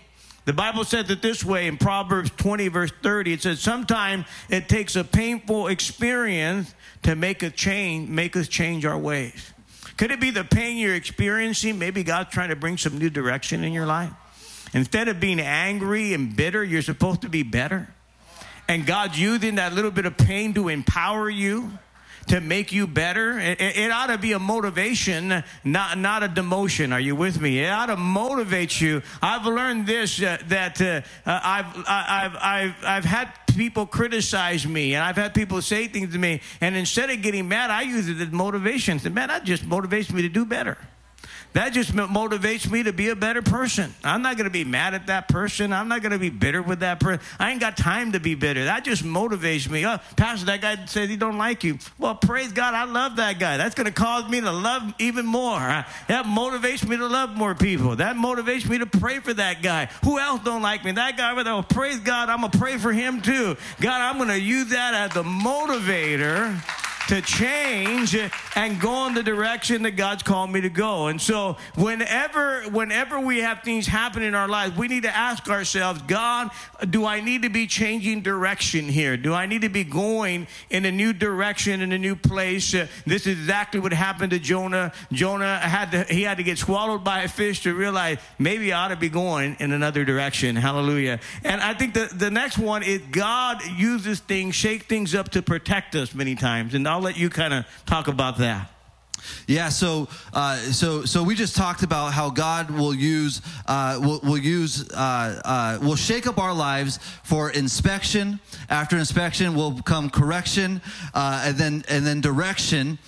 [0.45, 3.33] The Bible says it this way in Proverbs 20, verse 30.
[3.33, 8.85] It says, Sometimes it takes a painful experience to make a change, make us change
[8.85, 9.53] our ways.
[9.97, 11.77] Could it be the pain you're experiencing?
[11.77, 14.11] Maybe God's trying to bring some new direction in your life.
[14.73, 17.87] Instead of being angry and bitter, you're supposed to be better.
[18.67, 21.71] And God's using that little bit of pain to empower you
[22.27, 23.39] to make you better.
[23.39, 26.93] It, it, ought to be a motivation, not, not a demotion.
[26.93, 27.59] Are you with me?
[27.59, 29.01] It ought to motivate you.
[29.21, 34.95] I've learned this uh, that uh, uh I've, I've, I've, I've had people criticize me
[34.95, 38.07] and I've had people say things to me, and instead of getting mad, I use
[38.07, 38.99] it as motivation.
[39.03, 40.77] I man, that just motivates me to do better.
[41.53, 43.93] That just motivates me to be a better person.
[44.03, 45.73] I'm not going to be mad at that person.
[45.73, 47.21] I'm not going to be bitter with that person.
[47.39, 48.65] I ain't got time to be bitter.
[48.65, 49.85] That just motivates me.
[49.85, 51.77] Oh, Pastor, that guy says he don't like you.
[51.97, 53.57] Well, praise God, I love that guy.
[53.57, 55.59] That's going to cause me to love even more.
[55.59, 57.97] That motivates me to love more people.
[57.97, 59.87] That motivates me to pray for that guy.
[60.05, 60.93] Who else don't like me?
[60.93, 61.33] That guy.
[61.33, 63.57] Well, oh, praise God, I'm going to pray for him too.
[63.81, 66.57] God, I'm going to use that as the motivator
[67.07, 68.15] to change
[68.55, 71.07] and go in the direction that God's called me to go.
[71.07, 75.49] And so whenever whenever we have things happen in our lives, we need to ask
[75.49, 76.49] ourselves, God,
[76.89, 79.17] do I need to be changing direction here?
[79.17, 82.73] Do I need to be going in a new direction in a new place?
[82.73, 84.93] Uh, this is exactly what happened to Jonah.
[85.11, 88.85] Jonah had to he had to get swallowed by a fish to realize maybe I
[88.85, 90.55] ought to be going in another direction.
[90.55, 91.19] Hallelujah.
[91.43, 95.41] And I think the, the next one is God uses things, shake things up to
[95.41, 96.73] protect us many times.
[96.73, 98.69] And I'll let you kind of talk about that.
[99.47, 104.19] Yeah, so uh, so so we just talked about how God will use uh, will,
[104.23, 108.41] will use uh, uh will shake up our lives for inspection.
[108.69, 110.81] After inspection will come correction,
[111.13, 112.99] uh, and then and then direction.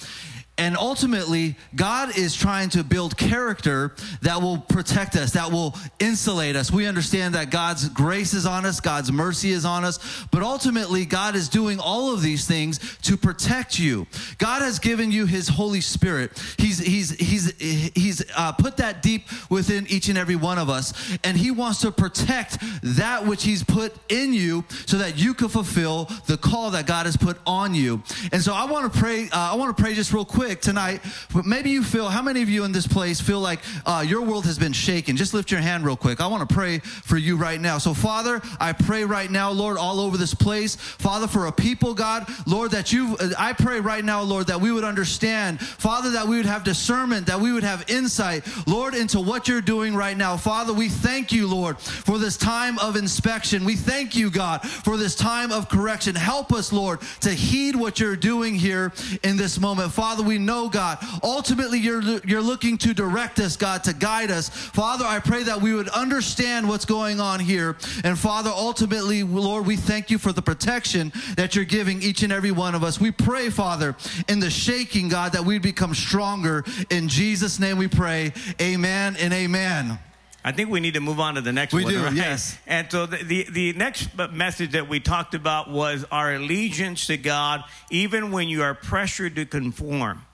[0.56, 6.56] And ultimately, God is trying to build character that will protect us, that will insulate
[6.56, 6.72] us.
[6.72, 9.98] We understand that God's grace is on us, God's mercy is on us,
[10.32, 14.06] but ultimately, God is doing all of these things to protect you.
[14.38, 16.40] God has given you His Holy Spirit.
[16.60, 17.58] He's He's He's
[17.96, 21.82] He's uh, put that deep within each and every one of us, and He wants
[21.82, 26.70] to protect that which He's put in you, so that you can fulfill the call
[26.72, 28.04] that God has put on you.
[28.32, 29.24] And so, I want to pray.
[29.26, 31.00] Uh, I want to pray just real quick quick tonight,
[31.34, 34.22] but maybe you feel, how many of you in this place feel like uh, your
[34.22, 35.16] world has been shaken?
[35.16, 36.20] Just lift your hand real quick.
[36.20, 37.78] I want to pray for you right now.
[37.78, 41.94] So, Father, I pray right now, Lord, all over this place, Father, for a people,
[41.94, 46.28] God, Lord, that you, I pray right now, Lord, that we would understand, Father, that
[46.28, 50.18] we would have discernment, that we would have insight, Lord, into what you're doing right
[50.18, 50.36] now.
[50.36, 53.64] Father, we thank you, Lord, for this time of inspection.
[53.64, 56.16] We thank you, God, for this time of correction.
[56.16, 58.92] Help us, Lord, to heed what you're doing here
[59.24, 59.94] in this moment.
[59.94, 64.50] Father, we know, God, ultimately you're, you're looking to direct us, God, to guide us.
[64.50, 67.78] Father, I pray that we would understand what's going on here.
[68.04, 72.32] And Father, ultimately, Lord, we thank you for the protection that you're giving each and
[72.32, 73.00] every one of us.
[73.00, 73.96] We pray, Father,
[74.28, 76.64] in the shaking, God, that we'd become stronger.
[76.90, 78.34] In Jesus' name we pray.
[78.62, 80.00] Amen and amen.
[80.46, 81.94] I think we need to move on to the next we one.
[81.94, 82.14] do, right?
[82.14, 82.58] yes.
[82.68, 87.18] And so the, the, the next message that we talked about was our allegiance to
[87.18, 90.26] God, even when you are pressured to conform.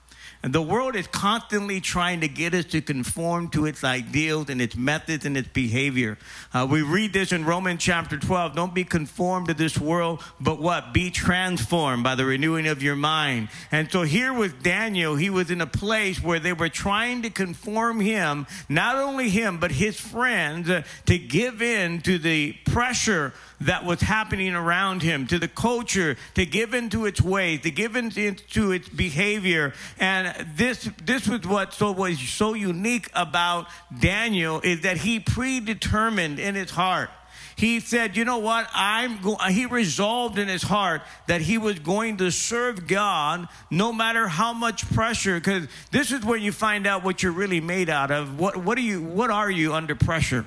[0.42, 4.62] And the world is constantly trying to get us to conform to its ideals and
[4.62, 6.16] its methods and its behavior.
[6.54, 8.54] Uh, we read this in Romans chapter 12.
[8.54, 10.94] Don't be conformed to this world, but what?
[10.94, 13.50] Be transformed by the renewing of your mind.
[13.70, 17.30] And so here with Daniel, he was in a place where they were trying to
[17.30, 23.34] conform him, not only him, but his friends, uh, to give in to the pressure
[23.60, 27.96] that was happening around him, to the culture, to give into its ways, to give
[27.96, 29.74] into its behavior.
[29.98, 33.66] And this, this was what so was so unique about
[34.00, 37.10] Daniel is that he predetermined in his heart.
[37.56, 38.70] He said, "You know what?
[38.72, 43.92] I'm." Go-, he resolved in his heart that he was going to serve God, no
[43.92, 45.34] matter how much pressure.
[45.34, 48.38] Because this is where you find out what you're really made out of.
[48.40, 49.02] What What are you?
[49.02, 50.46] What are you under pressure?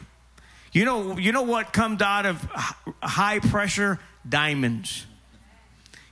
[0.73, 2.41] You know, you know what comes out of
[3.01, 3.99] high pressure?
[4.27, 5.05] Diamonds.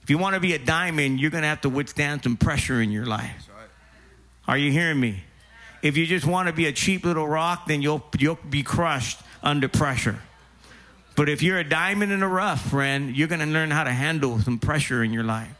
[0.03, 2.81] If you want to be a diamond, you're going to have to withstand some pressure
[2.81, 3.49] in your life.
[4.47, 5.23] Are you hearing me?
[5.81, 9.19] If you just want to be a cheap little rock, then you'll you'll be crushed
[9.41, 10.19] under pressure.
[11.15, 13.91] But if you're a diamond in the rough, friend, you're going to learn how to
[13.91, 15.55] handle some pressure in your life.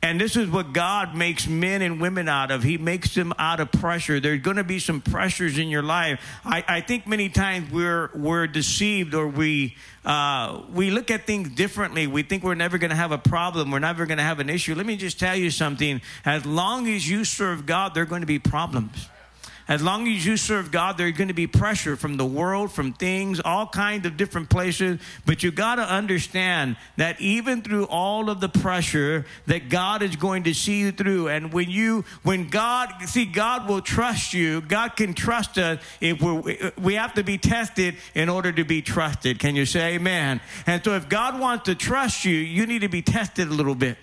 [0.00, 2.62] And this is what God makes men and women out of.
[2.62, 4.20] He makes them out of pressure.
[4.20, 6.20] There's going to be some pressures in your life.
[6.44, 11.48] I, I think many times we're we're deceived or we uh, we look at things
[11.50, 12.06] differently.
[12.06, 13.72] We think we're never going to have a problem.
[13.72, 14.76] We're never going to have an issue.
[14.76, 16.00] Let me just tell you something.
[16.24, 19.08] As long as you serve God, there are going to be problems.
[19.68, 22.94] As long as you serve God, there's going to be pressure from the world, from
[22.94, 24.98] things, all kinds of different places.
[25.26, 30.16] But you got to understand that even through all of the pressure, that God is
[30.16, 31.28] going to see you through.
[31.28, 34.62] And when you, when God, see, God will trust you.
[34.62, 38.80] God can trust us if we're, we have to be tested in order to be
[38.80, 39.38] trusted.
[39.38, 40.40] Can you say amen?
[40.66, 43.74] And so if God wants to trust you, you need to be tested a little
[43.74, 43.98] bit.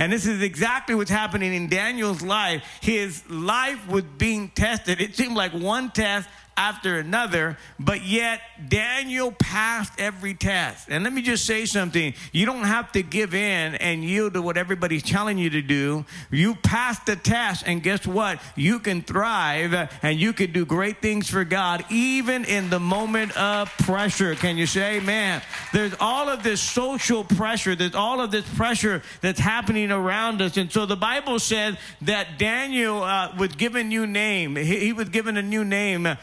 [0.00, 2.64] And this is exactly what's happening in Daniel's life.
[2.80, 4.98] His life was being tested.
[4.98, 6.26] It seemed like one test
[6.60, 10.88] after another, but yet Daniel passed every test.
[10.90, 14.42] And let me just say something you don't have to give in and yield to
[14.42, 16.04] what everybody's telling you to do.
[16.30, 18.40] You pass the test, and guess what?
[18.56, 23.34] You can thrive and you can do great things for God, even in the moment
[23.38, 24.34] of pressure.
[24.34, 25.40] Can you say amen?
[25.72, 30.58] There's all of this social pressure, there's all of this pressure that's happening around us.
[30.58, 35.08] And so the Bible says that Daniel uh, was given new name, he, he was
[35.08, 36.04] given a new name.
[36.04, 36.16] Uh,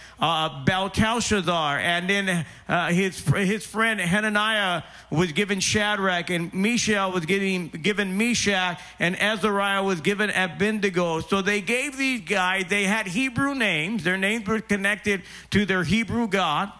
[0.66, 7.70] Belteshazzar, and then uh, his his friend Hananiah was given Shadrach, and Mishael was getting
[7.70, 11.22] given Meshach, and Azariah was given Abednego.
[11.22, 12.66] So they gave these guys.
[12.68, 14.04] They had Hebrew names.
[14.04, 16.72] Their names were connected to their Hebrew God.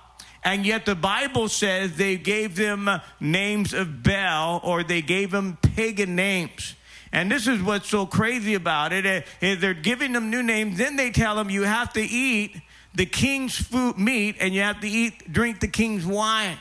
[0.44, 5.58] And yet the Bible says they gave them names of Baal or they gave them
[5.62, 6.76] pagan names.
[7.12, 9.26] And this is what's so crazy about it.
[9.42, 10.78] Is they're giving them new names.
[10.78, 12.62] Then they tell them you have to eat
[12.98, 16.58] the king's food meat and you have to eat drink the king's wine.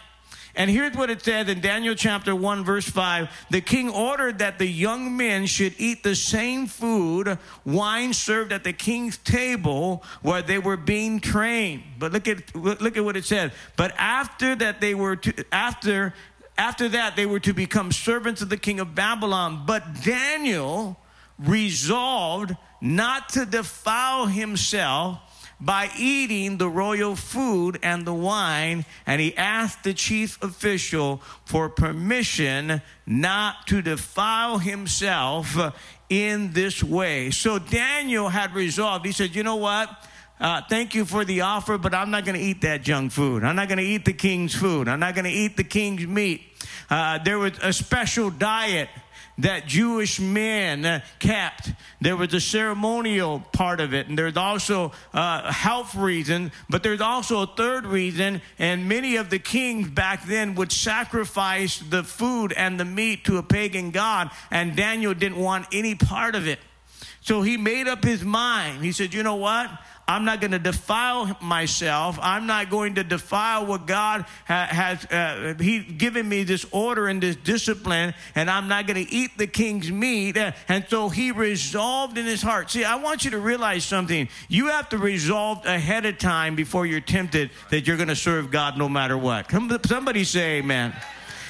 [0.55, 3.29] And here's what it says in Daniel chapter 1, verse 5.
[3.51, 8.65] The king ordered that the young men should eat the same food, wine served at
[8.65, 11.83] the king's table where they were being trained.
[11.99, 13.53] But look at look at what it said.
[13.77, 16.15] But after that they were to, after
[16.59, 19.65] after that they were to become servants of the king of Babylon.
[19.67, 20.99] But Daniel
[21.39, 25.21] resolved not to defile himself
[25.61, 31.69] by eating the royal food and the wine, and he asked the chief official for
[31.69, 35.57] permission not to defile himself
[36.09, 37.31] in this way.
[37.31, 39.91] So Daniel had resolved, he said, You know what?
[40.39, 43.43] Uh, thank you for the offer, but I'm not going to eat that junk food.
[43.43, 44.87] I'm not going to eat the king's food.
[44.87, 46.43] I'm not going to eat the king's meat.
[46.91, 48.91] uh, there was a special diet
[49.39, 51.73] that Jewish men uh, kept.
[52.01, 57.01] There was a ceremonial part of it, and there's also a health reason, but there's
[57.01, 58.41] also a third reason.
[58.59, 63.39] And many of the kings back then would sacrifice the food and the meat to
[63.39, 66.59] a pagan god, and Daniel didn't want any part of it.
[67.21, 68.85] So he made up his mind.
[68.85, 69.69] He said, You know what?
[70.09, 72.17] I'm not going to defile myself.
[72.23, 77.09] I'm not going to defile what God ha- has uh, He given me this order
[77.09, 80.37] and this discipline, and I'm not going to eat the king's meat.
[80.69, 82.71] And so he resolved in his heart.
[82.71, 84.29] See, I want you to realize something.
[84.49, 88.51] You have to resolve ahead of time before you're tempted that you're going to serve
[88.51, 89.49] God no matter what.
[89.49, 90.95] Come, Somebody say amen.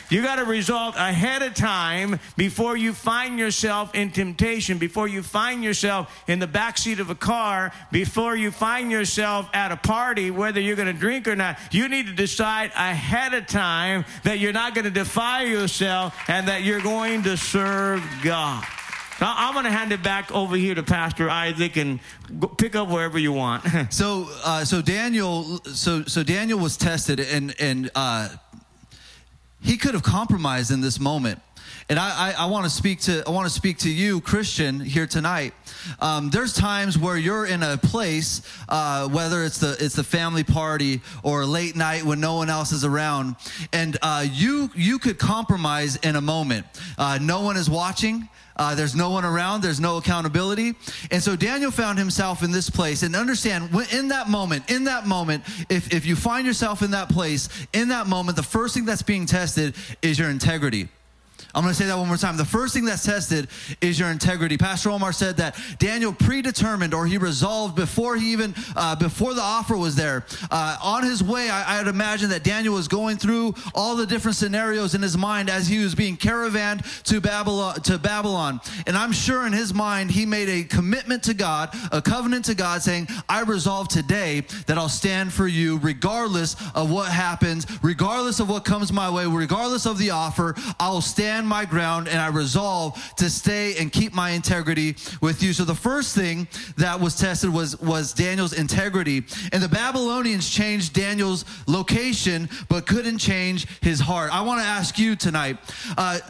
[0.09, 5.23] You got to resolve ahead of time before you find yourself in temptation, before you
[5.23, 9.77] find yourself in the back seat of a car, before you find yourself at a
[9.77, 11.59] party, whether you're going to drink or not.
[11.73, 16.49] You need to decide ahead of time that you're not going to defile yourself and
[16.49, 18.65] that you're going to serve God.
[19.19, 22.01] Now, I'm going to hand it back over here to Pastor Isaac and
[22.59, 23.65] pick up wherever you want.
[23.91, 28.29] so, uh, so Daniel, so so Daniel was tested, and and uh,
[29.67, 31.41] he could have compromised in this moment.
[31.89, 34.81] And I, I, I want to speak to I want to speak to you, Christian,
[34.81, 35.55] here tonight.
[36.01, 40.43] Um, there's times where you're in a place, uh, whether it's the it's the family
[40.43, 43.37] party or late night when no one else is around,
[43.73, 46.67] and uh, you you could compromise in a moment.
[46.99, 48.29] Uh, no one is watching.
[48.57, 49.61] Uh, there's no one around.
[49.61, 50.75] There's no accountability.
[51.11, 53.03] And so Daniel found himself in this place.
[53.03, 57.11] And understand, in that moment, in that moment, if, if you find yourself in that
[57.11, 60.89] place, in that moment, the first thing that's being tested is your integrity.
[61.55, 62.37] I'm going to say that one more time.
[62.37, 63.49] The first thing that's tested
[63.81, 64.59] is your integrity.
[64.59, 69.41] Pastor Omar said that Daniel predetermined or he resolved before he even, uh, before the
[69.41, 70.25] offer was there.
[70.51, 74.37] Uh, on his way, I, I'd imagine that Daniel was going through all the different
[74.37, 78.61] scenarios in his mind as he was being caravaned to Babylon, to Babylon.
[78.87, 82.55] And I'm sure in his mind, he made a commitment to God, a covenant to
[82.55, 88.41] God saying, I resolve today that I'll stand for you regardless of what happens, regardless
[88.41, 92.21] of what comes my way, regardless of the offer, I'll stand stand my ground and
[92.21, 95.53] I resolve to stay and keep my integrity with you.
[95.53, 96.47] So the first thing
[96.77, 99.25] that was tested was, was Daniel's integrity.
[99.51, 104.33] And the Babylonians changed Daniel's location, but couldn't change his heart.
[104.33, 105.59] I want to ask you tonight,
[105.99, 106.21] uh,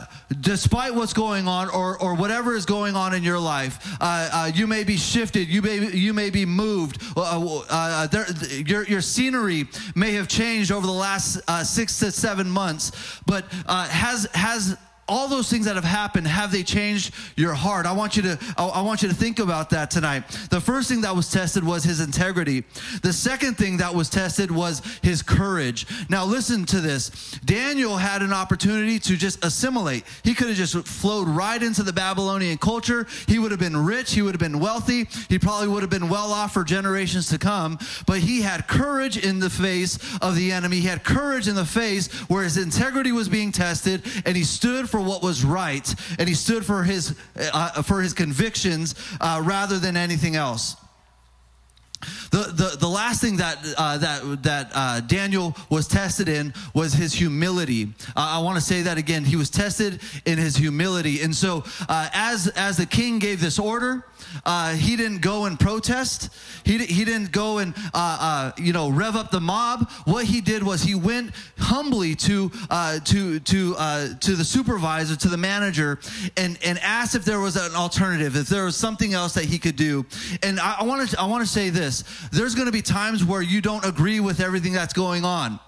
[0.41, 4.51] despite what's going on or, or whatever is going on in your life, uh, uh,
[4.55, 8.27] you may be shifted, you may, you may be moved, uh, uh, there,
[8.67, 13.45] your, your scenery may have changed over the last uh, six to seven months, but
[13.67, 14.79] has, has
[15.09, 17.87] all those things that have happened have they changed your heart?
[17.87, 20.29] I want you to i want you to think about that tonight.
[20.51, 22.65] The first thing that was tested was his integrity.
[23.03, 25.87] The second thing that was tested was his courage.
[26.09, 27.11] Now listen to this.
[27.45, 30.05] Daniel had an opportunity to just assimilate.
[30.25, 33.07] He could have just flowed right into the babylonian culture.
[33.27, 34.13] He would have been rich.
[34.13, 35.07] He would have been wealthy.
[35.29, 37.79] He probably would have been well off for generations to come.
[38.07, 40.81] But he had courage in the face of the enemy.
[40.81, 44.89] He had courage in the face where his integrity was being tested and he stood
[44.89, 49.43] for for what was right, and he stood for his, uh, for his convictions uh,
[49.45, 50.75] rather than anything else.
[52.31, 56.93] The, the, the last thing that, uh, that, that uh, Daniel was tested in was
[56.93, 57.93] his humility.
[58.17, 59.25] Uh, I want to say that again.
[59.25, 61.23] He was tested in his humility.
[61.23, 64.05] And so, uh, as, as the king gave this order,
[64.45, 66.31] uh, he didn't go and protest.
[66.65, 69.91] He, he didn't go and, uh, you know, rev up the mob.
[70.05, 73.75] What he did was he went humbly to, to, to,
[74.21, 75.99] to the supervisor, to the manager,
[76.37, 79.59] and, and asked if there was an alternative, if there was something else that he
[79.59, 80.05] could do.
[80.43, 81.96] And I, I want to I want to say this
[82.33, 85.61] there's going to be times where you don't agree with everything that's going on.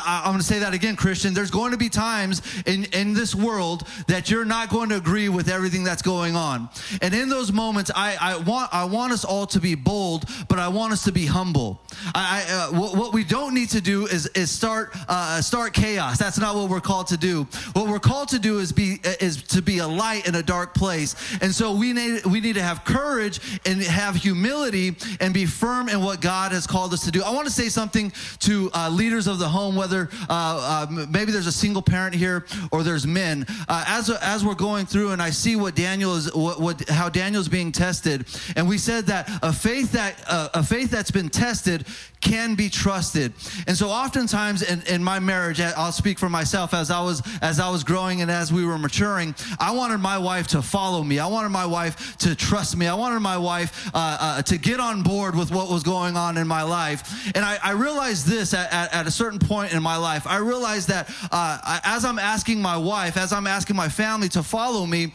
[0.00, 1.34] I, am going to say that again, Christian.
[1.34, 5.28] There's going to be times in, in this world that you're not going to agree
[5.28, 6.70] with everything that's going on.
[7.02, 10.58] And in those moments, I, I, want, I want us all to be bold, but
[10.58, 11.80] I want us to be humble.
[12.14, 15.74] I, I, uh, what, what, we don't need to do is, is start, uh, start
[15.74, 16.18] chaos.
[16.18, 17.44] That's not what we're called to do.
[17.74, 20.74] What we're called to do is, be, is to be a light in a dark
[20.74, 21.14] place.
[21.42, 25.90] And so we need, we need to have courage and have humility and be firm
[25.90, 27.22] in what God has called us to do.
[27.22, 31.32] I want to say something to uh, leaders of the home whether uh, uh, maybe
[31.32, 33.44] there's a single parent here or there's men.
[33.68, 37.08] Uh, as as we're going through, and I see what Daniel is, what, what how
[37.08, 41.28] Daniel's being tested, and we said that a faith that uh, a faith that's been
[41.28, 41.84] tested
[42.22, 43.34] can be trusted.
[43.66, 47.60] And so oftentimes in, in my marriage, I'll speak for myself as I was as
[47.60, 51.18] I was growing and as we were maturing, I wanted my wife to follow me.
[51.18, 52.86] I wanted my wife to trust me.
[52.86, 56.38] I wanted my wife uh, uh, to get on board with what was going on
[56.38, 57.30] in my life.
[57.34, 60.26] And I, I realized this at, at, at, a certain point in my life.
[60.26, 64.42] I realized that uh, as I'm asking my wife, as I'm asking my family to
[64.42, 65.12] follow me,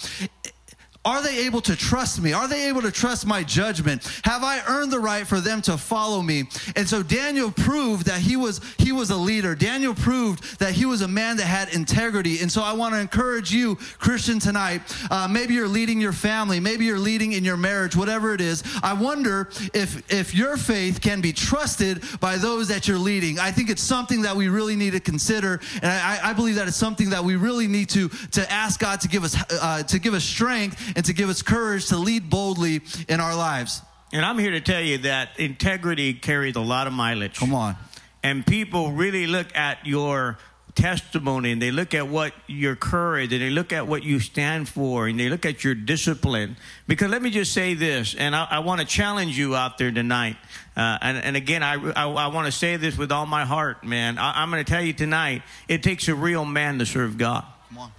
[1.08, 2.34] are they able to trust me?
[2.34, 4.05] Are they able to trust my judgment?
[4.26, 6.49] Have I earned the right for them to follow me?
[6.76, 9.55] And so Daniel proved that he was he was a leader.
[9.55, 12.41] Daniel proved that he was a man that had integrity.
[12.41, 14.82] And so I want to encourage you, Christian, tonight.
[15.10, 16.60] Uh, maybe you're leading your family.
[16.60, 17.95] Maybe you're leading in your marriage.
[17.95, 22.86] Whatever it is, I wonder if if your faith can be trusted by those that
[22.86, 23.39] you're leading.
[23.39, 26.68] I think it's something that we really need to consider, and I, I believe that
[26.68, 29.99] it's something that we really need to to ask God to give us uh, to
[29.99, 33.83] give us strength and to give us courage to lead boldly in our lives.
[34.11, 37.35] And I'm here to tell you that integrity carries a lot of mileage.
[37.35, 37.75] Come on.
[38.23, 40.39] And people really look at your
[40.73, 44.67] testimony and they look at what your courage and they look at what you stand
[44.67, 46.57] for and they look at your discipline.
[46.87, 49.91] Because let me just say this, and I, I want to challenge you out there
[49.91, 50.37] tonight.
[50.75, 53.83] Uh, and, and, again, I, I, I want to say this with all my heart,
[53.83, 54.17] man.
[54.17, 57.45] I, am going to tell you tonight it takes a real man to serve God,
[57.69, 57.91] Come on.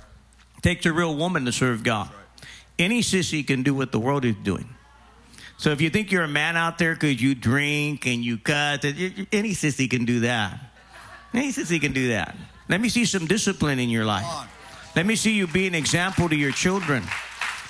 [0.57, 2.11] it takes a real woman to serve God.
[2.79, 4.68] Any sissy can do what the world is doing.
[5.57, 8.85] So if you think you're a man out there because you drink and you cut,
[8.85, 10.61] any sissy can do that.
[11.35, 12.37] Any sissy can do that.
[12.68, 14.49] Let me see some discipline in your life.
[14.95, 17.03] Let me see you be an example to your children.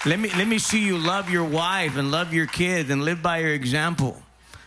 [0.05, 3.23] Let me, let me see you love your wife and love your kids and live
[3.23, 4.21] by your example.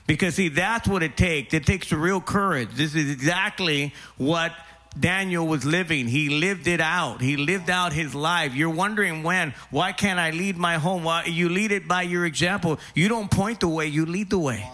[0.07, 1.53] Because, see, that's what it takes.
[1.53, 2.69] It takes real courage.
[2.73, 4.51] This is exactly what
[4.99, 6.07] Daniel was living.
[6.07, 7.21] He lived it out.
[7.21, 8.53] He lived out his life.
[8.53, 11.03] You're wondering when, why can't I lead my home?
[11.03, 12.79] Why you lead it by your example.
[12.93, 14.69] You don't point the way, you lead the way.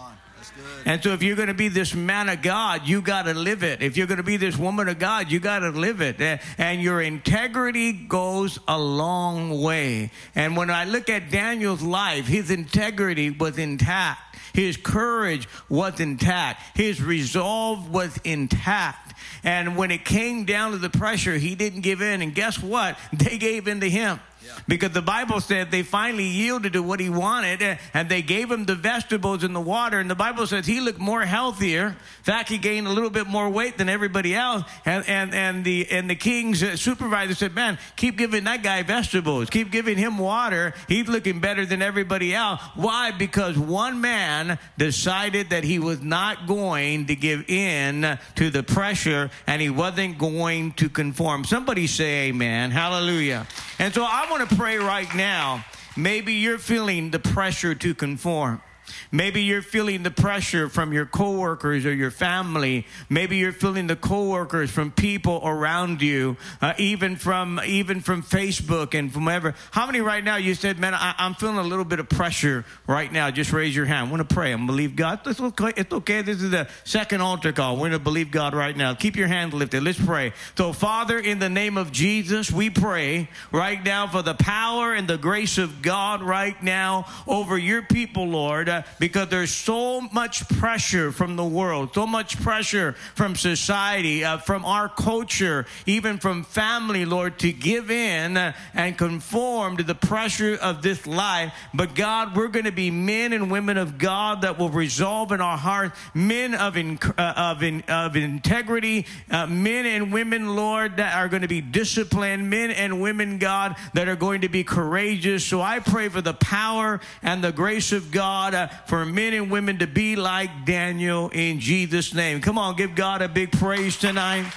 [0.84, 3.62] And so if you're going to be this man of God, you got to live
[3.62, 3.82] it.
[3.82, 6.20] If you're going to be this woman of God, you got to live it.
[6.58, 10.10] And your integrity goes a long way.
[10.34, 14.20] And when I look at Daniel's life, his integrity was intact.
[14.54, 16.76] His courage was intact.
[16.76, 19.14] His resolve was intact.
[19.44, 22.22] And when it came down to the pressure, he didn't give in.
[22.22, 22.98] And guess what?
[23.12, 24.20] They gave in to him.
[24.66, 28.64] Because the Bible said they finally yielded to what he wanted and they gave him
[28.64, 29.98] the vegetables and the water.
[29.98, 31.86] And the Bible says he looked more healthier.
[31.88, 34.64] In fact, he gained a little bit more weight than everybody else.
[34.84, 39.50] And, and, and, the, and the king's supervisor said, Man, keep giving that guy vegetables,
[39.50, 40.74] keep giving him water.
[40.88, 42.60] He's looking better than everybody else.
[42.74, 43.10] Why?
[43.10, 49.30] Because one man decided that he was not going to give in to the pressure
[49.46, 51.44] and he wasn't going to conform.
[51.44, 52.70] Somebody say amen.
[52.70, 53.46] Hallelujah.
[53.78, 55.64] And so I want want to pray right now.
[55.96, 58.62] Maybe you're feeling the pressure to conform.
[59.10, 62.86] Maybe you're feeling the pressure from your coworkers or your family.
[63.08, 68.96] Maybe you're feeling the coworkers from people around you, uh, even from even from Facebook
[68.96, 69.54] and from wherever.
[69.72, 72.64] How many right now you said, "Man, I, am feeling a little bit of pressure
[72.86, 74.08] right now." Just raise your hand.
[74.08, 74.52] I want to pray.
[74.52, 75.20] I'm believe God.
[75.26, 75.72] It's okay.
[75.76, 76.22] It's okay.
[76.22, 77.76] This is the second altar call.
[77.76, 78.94] We're to believe God right now.
[78.94, 79.82] Keep your hand lifted.
[79.82, 80.32] Let's pray.
[80.56, 85.08] So, Father, in the name of Jesus, we pray right now for the power and
[85.08, 88.68] the grace of God right now over your people, Lord.
[88.68, 94.38] Uh, because there's so much pressure from the world, so much pressure from society, uh,
[94.38, 98.36] from our culture, even from family, Lord, to give in
[98.74, 101.52] and conform to the pressure of this life.
[101.74, 105.40] But God, we're going to be men and women of God that will resolve in
[105.40, 111.14] our hearts, men of, uh, of, in, of integrity, uh, men and women, Lord, that
[111.14, 115.44] are going to be disciplined, men and women, God, that are going to be courageous.
[115.44, 119.50] So I pray for the power and the grace of God uh, for men and
[119.50, 122.40] women to be like Daniel in Jesus' name.
[122.40, 124.50] Come on, give God a big praise tonight.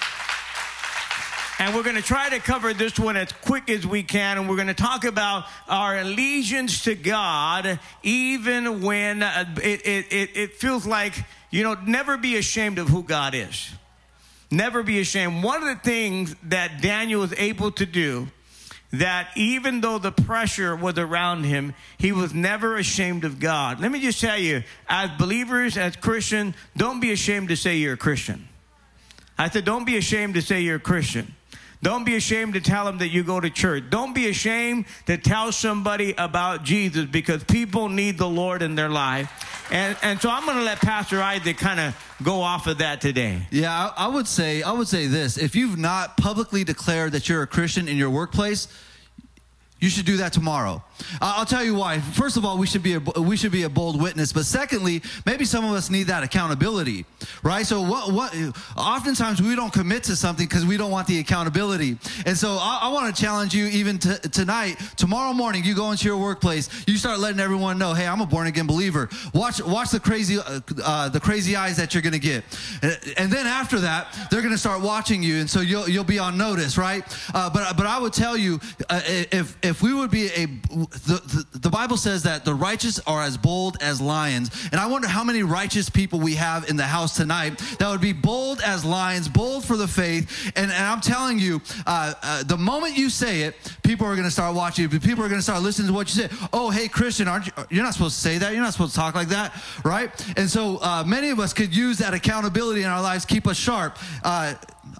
[1.61, 4.39] And we're going to try to cover this one as quick as we can.
[4.39, 10.29] And we're going to talk about our allegiance to God, even when uh, it, it,
[10.35, 11.13] it, feels like,
[11.51, 13.69] you know, never be ashamed of who God is.
[14.49, 15.43] Never be ashamed.
[15.43, 18.27] One of the things that Daniel was able to do
[18.93, 23.79] that even though the pressure was around him, he was never ashamed of God.
[23.79, 27.93] Let me just tell you, as believers, as Christians, don't be ashamed to say you're
[27.93, 28.47] a Christian.
[29.37, 31.33] I said, don't be ashamed to say you're a Christian.
[31.83, 33.85] Don't be ashamed to tell them that you go to church.
[33.89, 38.89] Don't be ashamed to tell somebody about Jesus because people need the Lord in their
[38.89, 39.67] life.
[39.71, 43.01] And, and so I'm going to let Pastor Isaac kind of go off of that
[43.01, 43.47] today.
[43.49, 47.29] Yeah, I, I would say I would say this: if you've not publicly declared that
[47.29, 48.67] you're a Christian in your workplace,
[49.79, 50.83] you should do that tomorrow.
[51.21, 51.99] I'll tell you why.
[51.99, 55.01] First of all, we should be a, we should be a bold witness, but secondly,
[55.25, 57.05] maybe some of us need that accountability,
[57.43, 57.65] right?
[57.65, 58.35] So what what
[58.77, 61.97] oftentimes we don't commit to something because we don't want the accountability.
[62.25, 65.91] And so I, I want to challenge you even t- tonight, tomorrow morning, you go
[65.91, 69.61] into your workplace, you start letting everyone know, "Hey, I'm a born again believer." Watch
[69.61, 72.43] watch the crazy uh, uh, the crazy eyes that you're going to get.
[73.17, 76.19] And then after that, they're going to start watching you and so you'll you'll be
[76.19, 77.03] on notice, right?
[77.33, 80.47] Uh, but but I would tell you uh, if if we would be a
[80.91, 84.51] the, the, Bible says that the righteous are as bold as lions.
[84.71, 88.01] And I wonder how many righteous people we have in the house tonight that would
[88.01, 90.51] be bold as lions, bold for the faith.
[90.57, 94.27] And, and I'm telling you, uh, uh, the moment you say it, people are going
[94.27, 94.99] to start watching you.
[94.99, 96.35] People are going to start listening to what you say.
[96.51, 97.53] Oh, hey, Christian, aren't you?
[97.69, 98.51] You're not supposed to say that.
[98.53, 99.53] You're not supposed to talk like that,
[99.85, 100.11] right?
[100.37, 103.57] And so uh, many of us could use that accountability in our lives, keep us
[103.57, 103.97] sharp.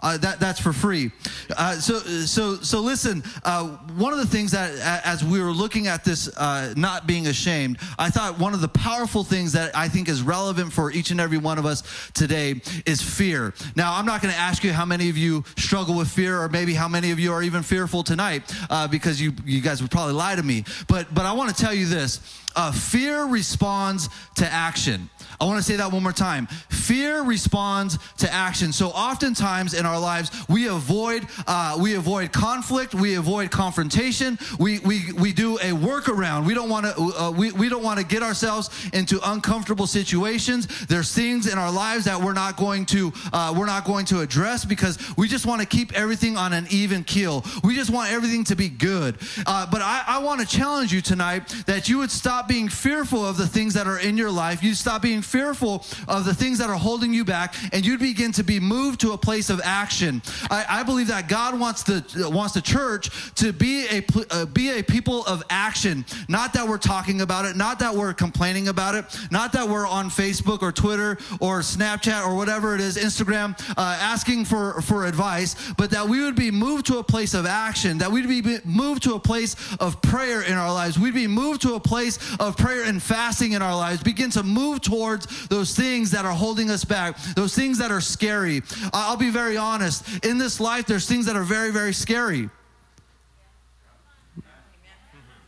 [0.02, 1.12] Uh, that, that's for free.
[1.56, 3.24] Uh, so, so, so listen.
[3.44, 4.72] Uh, one of the things that,
[5.06, 8.68] as we were looking at this, uh, not being ashamed, I thought one of the
[8.68, 11.84] powerful things that I think is relevant for each and every one of us
[12.14, 13.54] today is fear.
[13.76, 16.50] Now, I'm not going to ask you how many of you struggle with fear, or
[16.50, 19.92] maybe how many of you are even fearful tonight, uh, because you, you guys would
[19.92, 20.64] probably lie to me.
[20.88, 22.20] But, but I want to tell you this:
[22.56, 25.10] uh, fear responds to action.
[25.40, 26.46] I want to say that one more time.
[26.70, 28.72] Fear responds to action.
[28.72, 34.80] So oftentimes in our lives, we avoid uh, we avoid conflict, we avoid confrontation, we
[34.80, 36.46] we we do a workaround.
[36.46, 40.68] We don't want to uh, we we don't want to get ourselves into uncomfortable situations.
[40.86, 44.20] There's things in our lives that we're not going to uh, we're not going to
[44.20, 47.44] address because we just want to keep everything on an even keel.
[47.64, 49.18] We just want everything to be good.
[49.48, 53.26] Uh, but I, I want to challenge you tonight that you would stop being fearful
[53.26, 54.64] of the things that are in your life.
[54.64, 58.32] You stop being fearful of the things that are holding you back, and you begin
[58.34, 60.22] to be moved to a place of action.
[60.50, 64.80] I, I believe that God wants the wants the church to be a uh, be
[64.80, 66.06] a people of action.
[66.28, 69.88] Not that we're talking about it, not that we're complaining about it, not that we're
[69.88, 75.06] on Facebook or Twitter or Snapchat or whatever it is, Instagram, uh, asking for for
[75.06, 77.98] advice, but that we would be moved to a place of action.
[78.00, 80.98] That we'd be moved to a place of prayer in our lives.
[81.00, 84.04] We'd be moved to a place of prayer and fasting in our lives.
[84.04, 88.02] Begin to move towards those things that are holding us back, those things that are
[88.02, 88.62] scary.
[88.94, 90.26] I'll be very honest.
[90.26, 92.50] In this life, there's things that are very, very scary.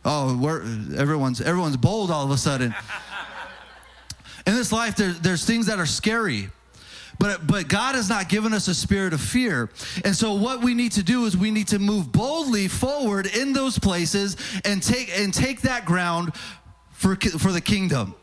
[0.04, 0.34] Oh,
[0.96, 2.74] everyone's everyone's bold all of a sudden.
[4.46, 6.50] In this life, there, there's things that are scary.
[7.18, 9.70] But, but God has not given us a spirit of fear.
[10.04, 13.52] And so what we need to do is we need to move boldly forward in
[13.52, 16.32] those places and take and take that ground
[17.04, 18.14] for, for the kingdom.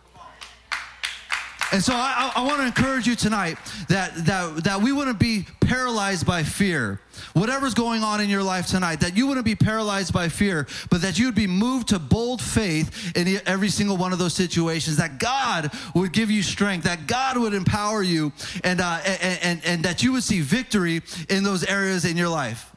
[1.72, 3.60] And so I, I want to encourage you tonight
[3.90, 7.00] that, that, that we wouldn't be paralyzed by fear.
[7.34, 11.04] Whatever's going on in your life tonight, that you wouldn't be paralyzed by fear, but
[11.04, 14.98] that you would be moved to bold faith in every single one of those situations,
[14.98, 19.62] that God would give you strength, that God would empower you, and, uh, and, and,
[19.64, 22.68] and that you would see victory in those areas in your life.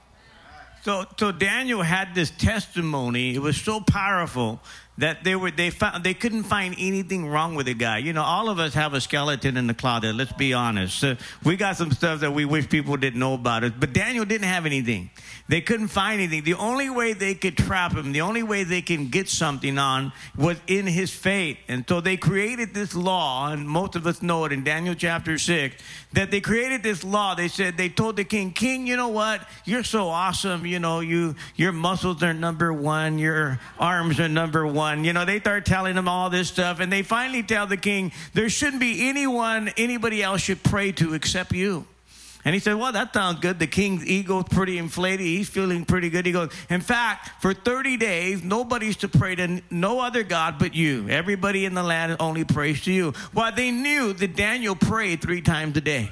[0.83, 3.35] So, so Daniel had this testimony.
[3.35, 4.61] It was so powerful
[4.99, 7.99] that they were they found they couldn't find anything wrong with the guy.
[7.99, 10.15] You know, all of us have a skeleton in the closet.
[10.15, 11.05] Let's be honest.
[11.45, 14.47] We got some stuff that we wish people didn't know about us, but Daniel didn't
[14.47, 15.11] have anything.
[15.49, 16.45] They couldn't find anything.
[16.45, 20.13] The only way they could trap him, the only way they can get something on
[20.39, 21.59] was in his faith.
[21.69, 25.37] And so they created this law, and most of us know it in Daniel chapter
[25.37, 25.77] 6,
[26.15, 27.35] that they created this law.
[27.35, 29.47] They said, they told the king, King, you know what?
[29.65, 30.65] You're so awesome.
[30.65, 34.84] You know, you your muscles are number one, your arms are number one.
[35.05, 38.13] You know, they start telling him all this stuff, and they finally tell the king,
[38.33, 41.87] there shouldn't be anyone, anybody else should pray to except you.
[42.45, 43.59] And he said, Well, that sounds good.
[43.59, 45.21] The king's ego's pretty inflated.
[45.21, 46.27] He's feeling pretty good.
[46.27, 50.75] He goes, In fact, for 30 days, nobody's to pray to no other God but
[50.75, 51.09] you.
[51.09, 53.15] Everybody in the land only prays to you.
[53.33, 56.11] Well, they knew that Daniel prayed three times a day.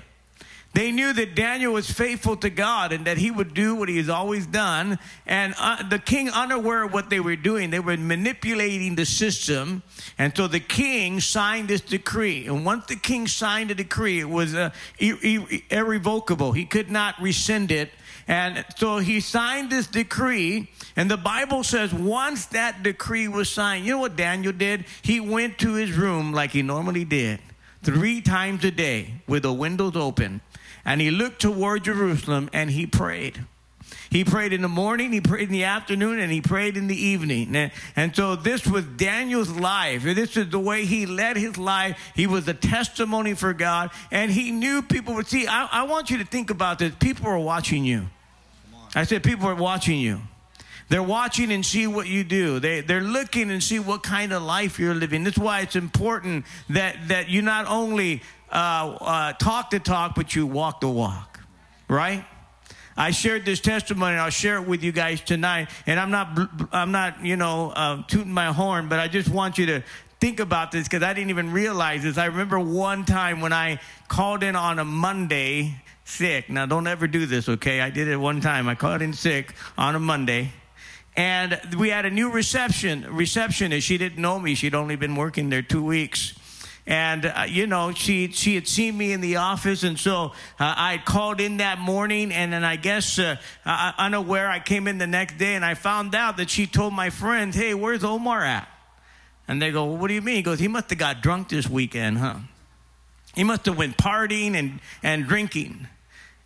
[0.75, 3.99] They knew that Daniel was faithful to God and that he would do what he
[3.99, 4.99] has always done.
[5.27, 9.83] And uh, the king, unaware of what they were doing, they were manipulating the system.
[10.17, 12.47] And so the king signed this decree.
[12.47, 16.53] And once the king signed the decree, it was uh, irrevocable.
[16.53, 17.91] He could not rescind it.
[18.27, 20.71] And so he signed this decree.
[20.97, 24.87] And the Bible says once that decree was signed, you know what Daniel did?
[25.03, 27.41] He went to his room like he normally did
[27.83, 30.41] three times a day with the windows open
[30.85, 33.45] and he looked toward Jerusalem and he prayed.
[34.11, 36.97] He prayed in the morning, he prayed in the afternoon, and he prayed in the
[36.97, 37.71] evening.
[37.97, 40.03] And, so this was Daniel's life.
[40.03, 41.99] This is the way he led his life.
[42.15, 45.47] He was a testimony for God, and he knew people would see.
[45.47, 46.95] I, I want you to think about this.
[47.01, 48.07] People are watching you.
[48.95, 50.21] I said, people are watching you.
[50.91, 52.61] They're watching and see what you do.
[52.61, 55.25] They, they're looking and see what kind of life you're living.
[55.25, 58.21] That's why it's important that, that you not only
[58.53, 61.41] uh, uh, talk the talk, but you walk the walk,
[61.89, 62.25] right?
[62.97, 64.17] I shared this testimony.
[64.17, 65.71] I'll share it with you guys tonight.
[65.87, 66.39] And I'm not,
[66.73, 69.83] I'm not, you know, uh, tooting my horn, but I just want you to
[70.21, 72.19] think about this because I didn't even realize this.
[72.19, 76.51] I remember one time when I called in on a Monday sick.
[76.51, 77.81] Now, don't ever do this, okay?
[77.81, 78.69] I did it one time.
[78.69, 80.53] I called in sick on a Monday.
[81.17, 83.87] And we had a new reception receptionist.
[83.87, 84.55] She didn't know me.
[84.55, 86.35] She'd only been working there two weeks.
[86.87, 89.85] And, uh, you know, she, she had seen me in the office.
[89.85, 92.33] And so uh, I called in that morning.
[92.33, 96.15] And then I guess uh, unaware, I came in the next day and I found
[96.15, 98.69] out that she told my friend, hey, where's Omar at?
[99.47, 100.37] And they go, well, what do you mean?
[100.37, 102.37] He goes, he must have got drunk this weekend, huh?
[103.35, 105.89] He must have went partying and, and drinking.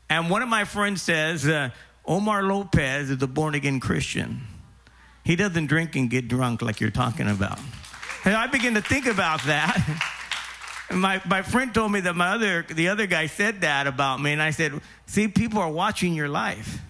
[0.09, 1.71] And one of my friends says, uh,
[2.05, 4.43] Omar Lopez is a born again Christian.
[5.25, 7.59] He doesn't drink and get drunk like you're talking about.
[8.25, 10.13] And I begin to think about that.
[10.91, 14.33] my, my friend told me that my other, the other guy said that about me.
[14.33, 16.81] And I said, See, people are watching your life.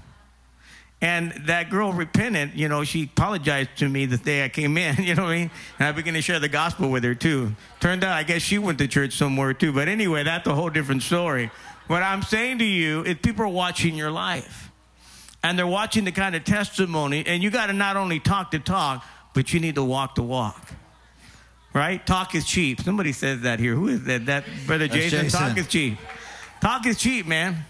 [1.02, 4.96] And that girl repented, you know, she apologized to me the day I came in,
[5.02, 5.50] you know what I mean?
[5.78, 7.54] And I began to share the gospel with her too.
[7.80, 9.72] Turned out, I guess she went to church somewhere too.
[9.72, 11.50] But anyway, that's a whole different story.
[11.86, 14.70] What I'm saying to you is people are watching your life.
[15.44, 17.24] And they're watching the kind of testimony.
[17.24, 20.22] And you got to not only talk the talk, but you need to walk the
[20.22, 20.72] walk.
[21.76, 22.04] Right?
[22.06, 22.80] Talk is cheap.
[22.80, 23.74] Somebody says that here.
[23.74, 24.24] Who is that?
[24.24, 25.24] That Brother Jason?
[25.24, 25.38] Jason.
[25.38, 25.98] Talk is cheap.
[26.58, 27.66] Talk is cheap, man.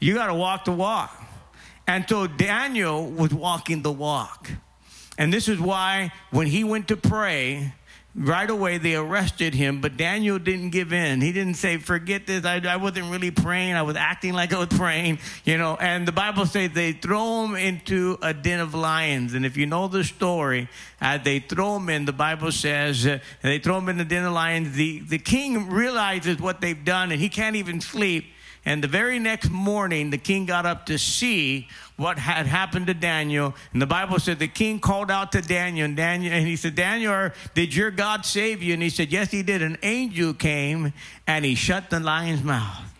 [0.00, 1.14] You got to walk the walk.
[1.86, 4.50] And so Daniel was walking the walk.
[5.18, 7.74] And this is why when he went to pray,
[8.16, 11.20] right away they arrested him, but Daniel didn't give in.
[11.20, 12.44] He didn't say, Forget this.
[12.44, 13.74] I, I wasn't really praying.
[13.74, 15.76] I was acting like I was praying, you know.
[15.76, 19.34] And the Bible says they throw him into a den of lions.
[19.34, 20.68] And if you know the story,
[21.00, 24.24] uh, they throw him in, the Bible says, uh, they throw him in the den
[24.24, 24.76] of lions.
[24.76, 28.26] The, the king realizes what they've done and he can't even sleep.
[28.66, 32.94] And the very next morning, the king got up to see what had happened to
[32.94, 33.54] Daniel.
[33.72, 36.74] And the Bible said the king called out to Daniel, and Daniel, and he said,
[36.74, 38.72] Daniel, did your God save you?
[38.72, 39.62] And he said, Yes, he did.
[39.62, 40.92] An angel came
[41.26, 42.90] and he shut the lion's mouth.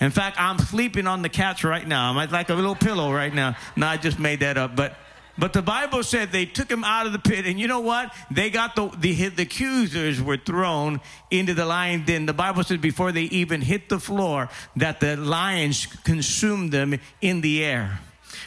[0.00, 2.10] In fact, I'm sleeping on the couch right now.
[2.10, 3.56] I'm like a little pillow right now.
[3.76, 4.76] No, I just made that up.
[4.76, 4.94] But
[5.36, 8.14] but the Bible said they took him out of the pit, and you know what?
[8.30, 12.26] They got the, the, the accusers were thrown into the lion den.
[12.26, 17.40] The Bible says before they even hit the floor that the lions consumed them in
[17.40, 18.00] the air.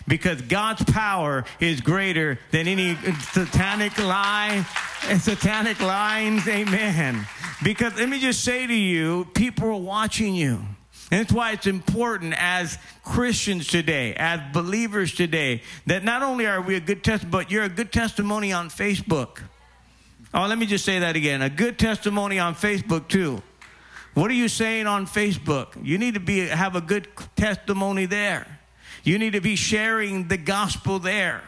[0.08, 2.96] Because God's power is greater than any
[3.32, 4.66] satanic lie
[5.08, 6.48] and satanic lines.
[6.48, 7.26] Amen.
[7.64, 10.62] Because let me just say to you, people are watching you.
[11.10, 16.62] And that's why it's important as Christians today, as believers today, that not only are
[16.62, 19.40] we a good testimony, but you're a good testimony on Facebook.
[20.34, 21.42] Oh, let me just say that again.
[21.42, 23.42] A good testimony on Facebook too.
[24.16, 25.68] What are you saying on Facebook?
[25.82, 28.46] You need to be have a good testimony there.
[29.04, 31.42] You need to be sharing the gospel there.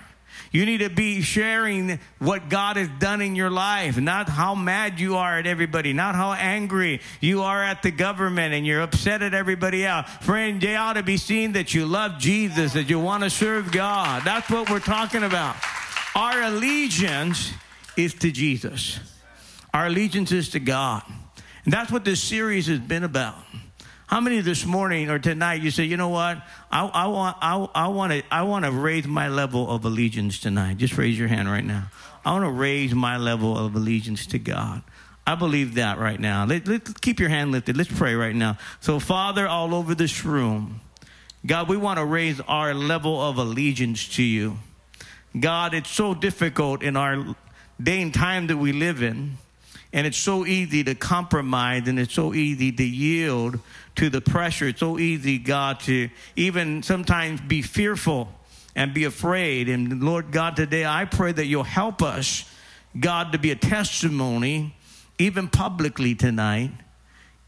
[0.51, 4.99] You need to be sharing what God has done in your life, not how mad
[4.99, 9.21] you are at everybody, not how angry you are at the government and you're upset
[9.21, 10.09] at everybody else.
[10.21, 13.71] Friend, they ought to be seen that you love Jesus, that you want to serve
[13.71, 14.23] God.
[14.25, 15.55] That's what we're talking about.
[16.15, 17.51] Our allegiance
[17.95, 18.99] is to Jesus,
[19.73, 21.03] our allegiance is to God.
[21.65, 23.35] And that's what this series has been about.
[24.09, 26.41] How many this morning or tonight you say, you know what?
[26.71, 30.39] I, I want I, I want to I want to raise my level of allegiance
[30.39, 30.77] tonight.
[30.77, 31.91] Just raise your hand right now.
[32.25, 34.81] I want to raise my level of allegiance to God.
[35.27, 36.43] I believe that right now.
[36.47, 37.77] Let, let, keep your hand lifted.
[37.77, 38.57] Let's pray right now.
[38.79, 40.81] So, Father, all over this room,
[41.45, 44.57] God, we want to raise our level of allegiance to you.
[45.39, 47.35] God, it's so difficult in our
[47.79, 49.37] day and time that we live in
[49.91, 53.59] and it's so easy to compromise and it's so easy to yield
[53.95, 54.67] to the pressure.
[54.67, 58.29] It's so easy, God, to even sometimes be fearful
[58.75, 59.67] and be afraid.
[59.67, 62.45] And Lord God, today I pray that you'll help us,
[62.99, 64.75] God, to be a testimony,
[65.17, 66.71] even publicly tonight,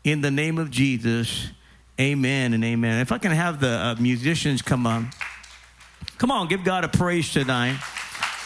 [0.04, 1.50] in the name of Jesus.
[2.00, 3.02] Amen and amen.
[3.02, 5.12] If I can have the uh, musicians come on.
[6.18, 7.80] Come on, give God a praise tonight.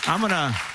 [0.05, 0.74] I'm going to.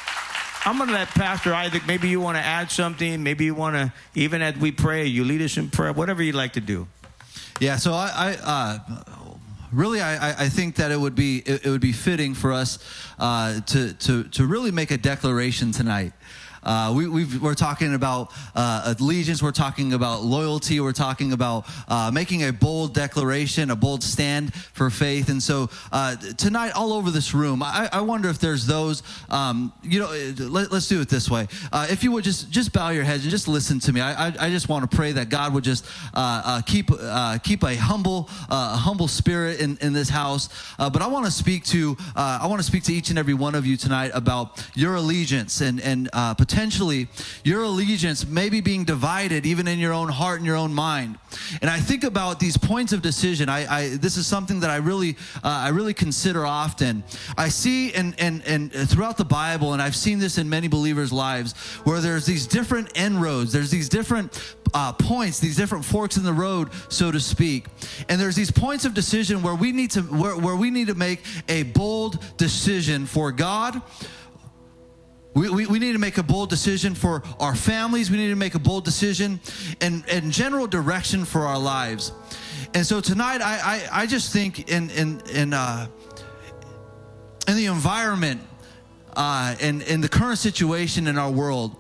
[0.65, 3.23] I'm going to let Pastor Isaac, maybe you want to add something.
[3.23, 6.35] Maybe you want to, even as we pray, you lead us in prayer, whatever you'd
[6.35, 6.87] like to do.
[7.61, 8.79] Yeah, so I, I uh,
[9.73, 12.79] really, I, I think that it would be, it, would be fitting for us
[13.19, 16.13] uh, to, to, to really make a declaration tonight.
[16.63, 19.43] Uh, we, are talking about uh, allegiance.
[19.43, 20.81] We're talking about loyalty.
[20.81, 25.29] We're talking about uh, making a bold declaration, a bold stand for faith.
[25.29, 29.03] And so uh, tonight, all over this room, I, I wonder if there's those.
[29.31, 31.49] Um, you know, let, us do it this way.
[31.73, 34.01] Uh, if you would just just bow your heads and just listen to me.
[34.01, 36.91] I, I, I just want to pray that God would just uh, keep
[37.43, 40.49] keep a humble humble spirit in, in this house.
[40.79, 43.55] but I want to speak to I want to speak to each and every one
[43.55, 46.09] of you tonight about your allegiance and and
[46.51, 47.07] potentially
[47.45, 51.17] your allegiance may be being divided even in your own heart and your own mind.
[51.61, 53.49] And I think about these points of decision.
[53.49, 57.05] I, I this is something that I really uh, I really consider often.
[57.39, 61.13] I see and and and throughout the Bible, and I've seen this in many believers'
[61.13, 61.53] lives,
[61.85, 63.53] where there's these different end roads.
[63.53, 67.67] There's these different uh, points, these different forks in the road, so to speak.
[68.09, 70.95] And there's these points of decision where we need to where, where we need to
[70.95, 73.81] make a bold decision for God
[75.35, 78.11] we, we, we, need to make a bold decision for our families.
[78.11, 79.41] We need to make a bold decision
[79.81, 82.13] and, and general direction for our lives.
[82.75, 85.87] And so tonight, I, I, I just think in, in, in, uh,
[87.47, 88.41] in the environment
[89.17, 91.77] uh, and in the current situation in our world,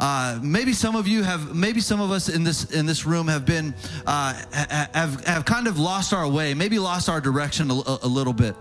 [0.00, 3.28] uh, maybe some of you have, maybe some of us in this in this room
[3.28, 3.74] have been
[4.06, 4.32] uh,
[4.94, 8.56] have have kind of lost our way, maybe lost our direction a, a little bit.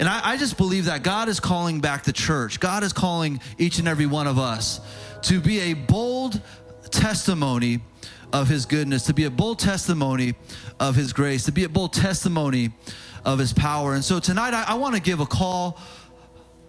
[0.00, 2.58] And I, I just believe that God is calling back the church.
[2.58, 4.80] God is calling each and every one of us
[5.24, 6.40] to be a bold
[6.90, 7.80] testimony
[8.32, 10.34] of his goodness, to be a bold testimony
[10.80, 12.70] of his grace, to be a bold testimony
[13.26, 13.92] of his power.
[13.92, 15.78] And so tonight I, I want to give a call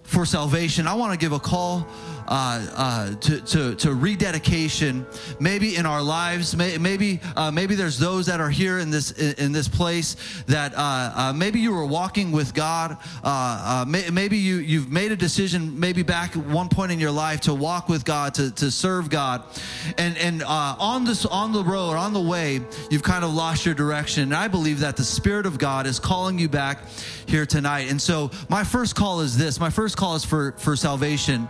[0.04, 0.88] for salvation.
[0.88, 1.88] I want to give a call
[2.28, 5.06] uh, uh, to, to, to, rededication,
[5.40, 6.56] maybe in our lives.
[6.56, 10.16] May, maybe uh, maybe there's those that are here in this in, this place
[10.48, 12.98] that uh, uh, maybe you were walking with God.
[13.24, 17.12] Uh, may, maybe you you've made a decision, maybe back at one point in your
[17.12, 19.44] life to walk with God, to, to serve God,
[19.98, 23.76] and and on this on the road, on the way, you've kind of lost your
[23.76, 24.24] direction.
[24.24, 26.80] And I believe that the Spirit of God is calling you back
[27.28, 27.90] here tonight.
[27.90, 29.60] And so my first call is this.
[29.60, 31.50] My first call is for for salvation.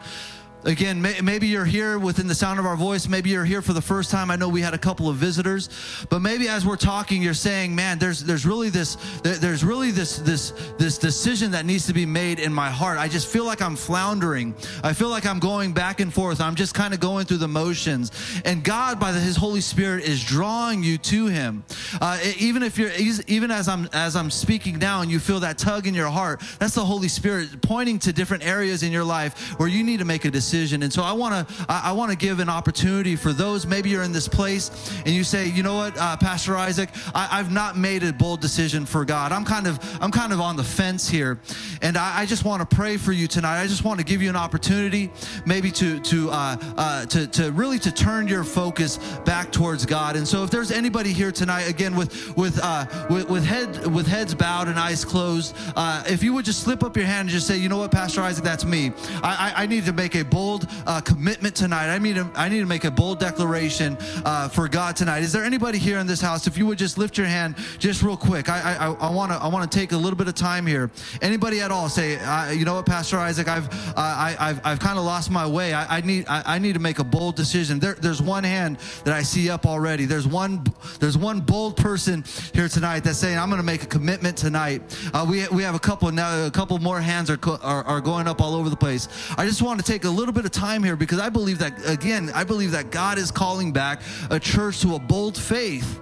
[0.66, 3.09] Again, may, maybe you're here within the sound of our voice.
[3.09, 4.32] Maybe you're here for the first time.
[4.32, 5.70] I know we had a couple of visitors,
[6.09, 10.20] but maybe as we're talking, you're saying, "Man, there's there's really this there's really this
[10.20, 12.97] this this decision that needs to be made in my heart.
[12.97, 14.55] I just feel like I'm floundering.
[14.84, 16.39] I feel like I'm going back and forth.
[16.39, 18.11] I'm just kind of going through the motions.
[18.45, 21.66] And God, by the, His Holy Spirit, is drawing you to Him.
[21.99, 22.91] Uh, even if you're
[23.28, 26.41] even as I'm as I'm speaking now, and you feel that tug in your heart,
[26.57, 30.05] that's the Holy Spirit pointing to different areas in your life where you need to
[30.05, 30.83] make a decision decision.
[30.83, 33.65] And so I want to I, I want to give an opportunity for those.
[33.65, 37.37] Maybe you're in this place and you say, you know what, uh, Pastor Isaac, I,
[37.37, 39.31] have not made a bold decision for God.
[39.31, 41.39] I'm kind of I'm kind of on the fence here,
[41.81, 43.61] and I, I just want to pray for you tonight.
[43.61, 45.11] I just want to give you an opportunity,
[45.45, 50.15] maybe to to uh, uh, to to really to turn your focus back towards God.
[50.15, 54.05] And so if there's anybody here tonight, again with with uh, with, with head with
[54.05, 57.29] heads bowed and eyes closed, uh, if you would just slip up your hand and
[57.29, 58.91] just say, you know what, Pastor Isaac, that's me.
[59.23, 61.87] I, I, I need to make a bold bold uh, commitment tonight.
[61.87, 65.23] I need to, I need to make a bold declaration uh, for God tonight.
[65.23, 66.47] Is there anybody here in this house?
[66.47, 68.49] If you would just lift your hand, just real quick.
[68.49, 70.91] I I want to I want to take a little bit of time here.
[71.21, 72.07] Anybody at all say,
[72.53, 75.73] you know what, Pastor Isaac, I've I, I've I've kind of lost my way.
[75.73, 77.79] I, I need I, I, need to make a bold decision.
[77.79, 80.03] There, there's one hand that I see up already.
[80.05, 80.65] There's one
[80.99, 84.81] there's one bold person here tonight that's saying I'm going to make a commitment tonight.
[85.13, 86.45] Uh, we we have a couple now.
[86.45, 89.07] A couple more hands are, are are going up all over the place.
[89.37, 91.59] I just want to take a little little bit of time here because I believe
[91.59, 95.99] that, again, I believe that God is calling back a church to a bold faith.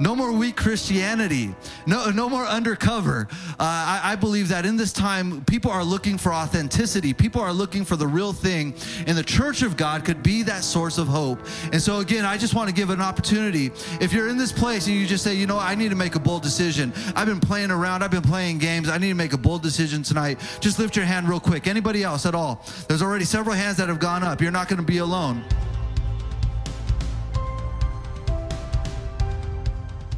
[0.00, 1.54] No more weak Christianity.
[1.86, 3.28] No, no more undercover.
[3.30, 7.12] Uh, I, I, believe that in this time, people are looking for authenticity.
[7.12, 8.74] People are looking for the real thing.
[9.06, 11.40] And the church of God could be that source of hope.
[11.70, 13.66] And so, again, I just want to give an opportunity.
[14.00, 16.14] If you're in this place and you just say, you know, I need to make
[16.14, 16.94] a bold decision.
[17.14, 18.88] I've been playing around, I've been playing games.
[18.88, 20.40] I need to make a bold decision tonight.
[20.60, 21.66] Just lift your hand real quick.
[21.66, 22.64] Anybody else at all?
[22.88, 24.40] There's already several hands that have gone up.
[24.40, 25.44] You're not going to be alone.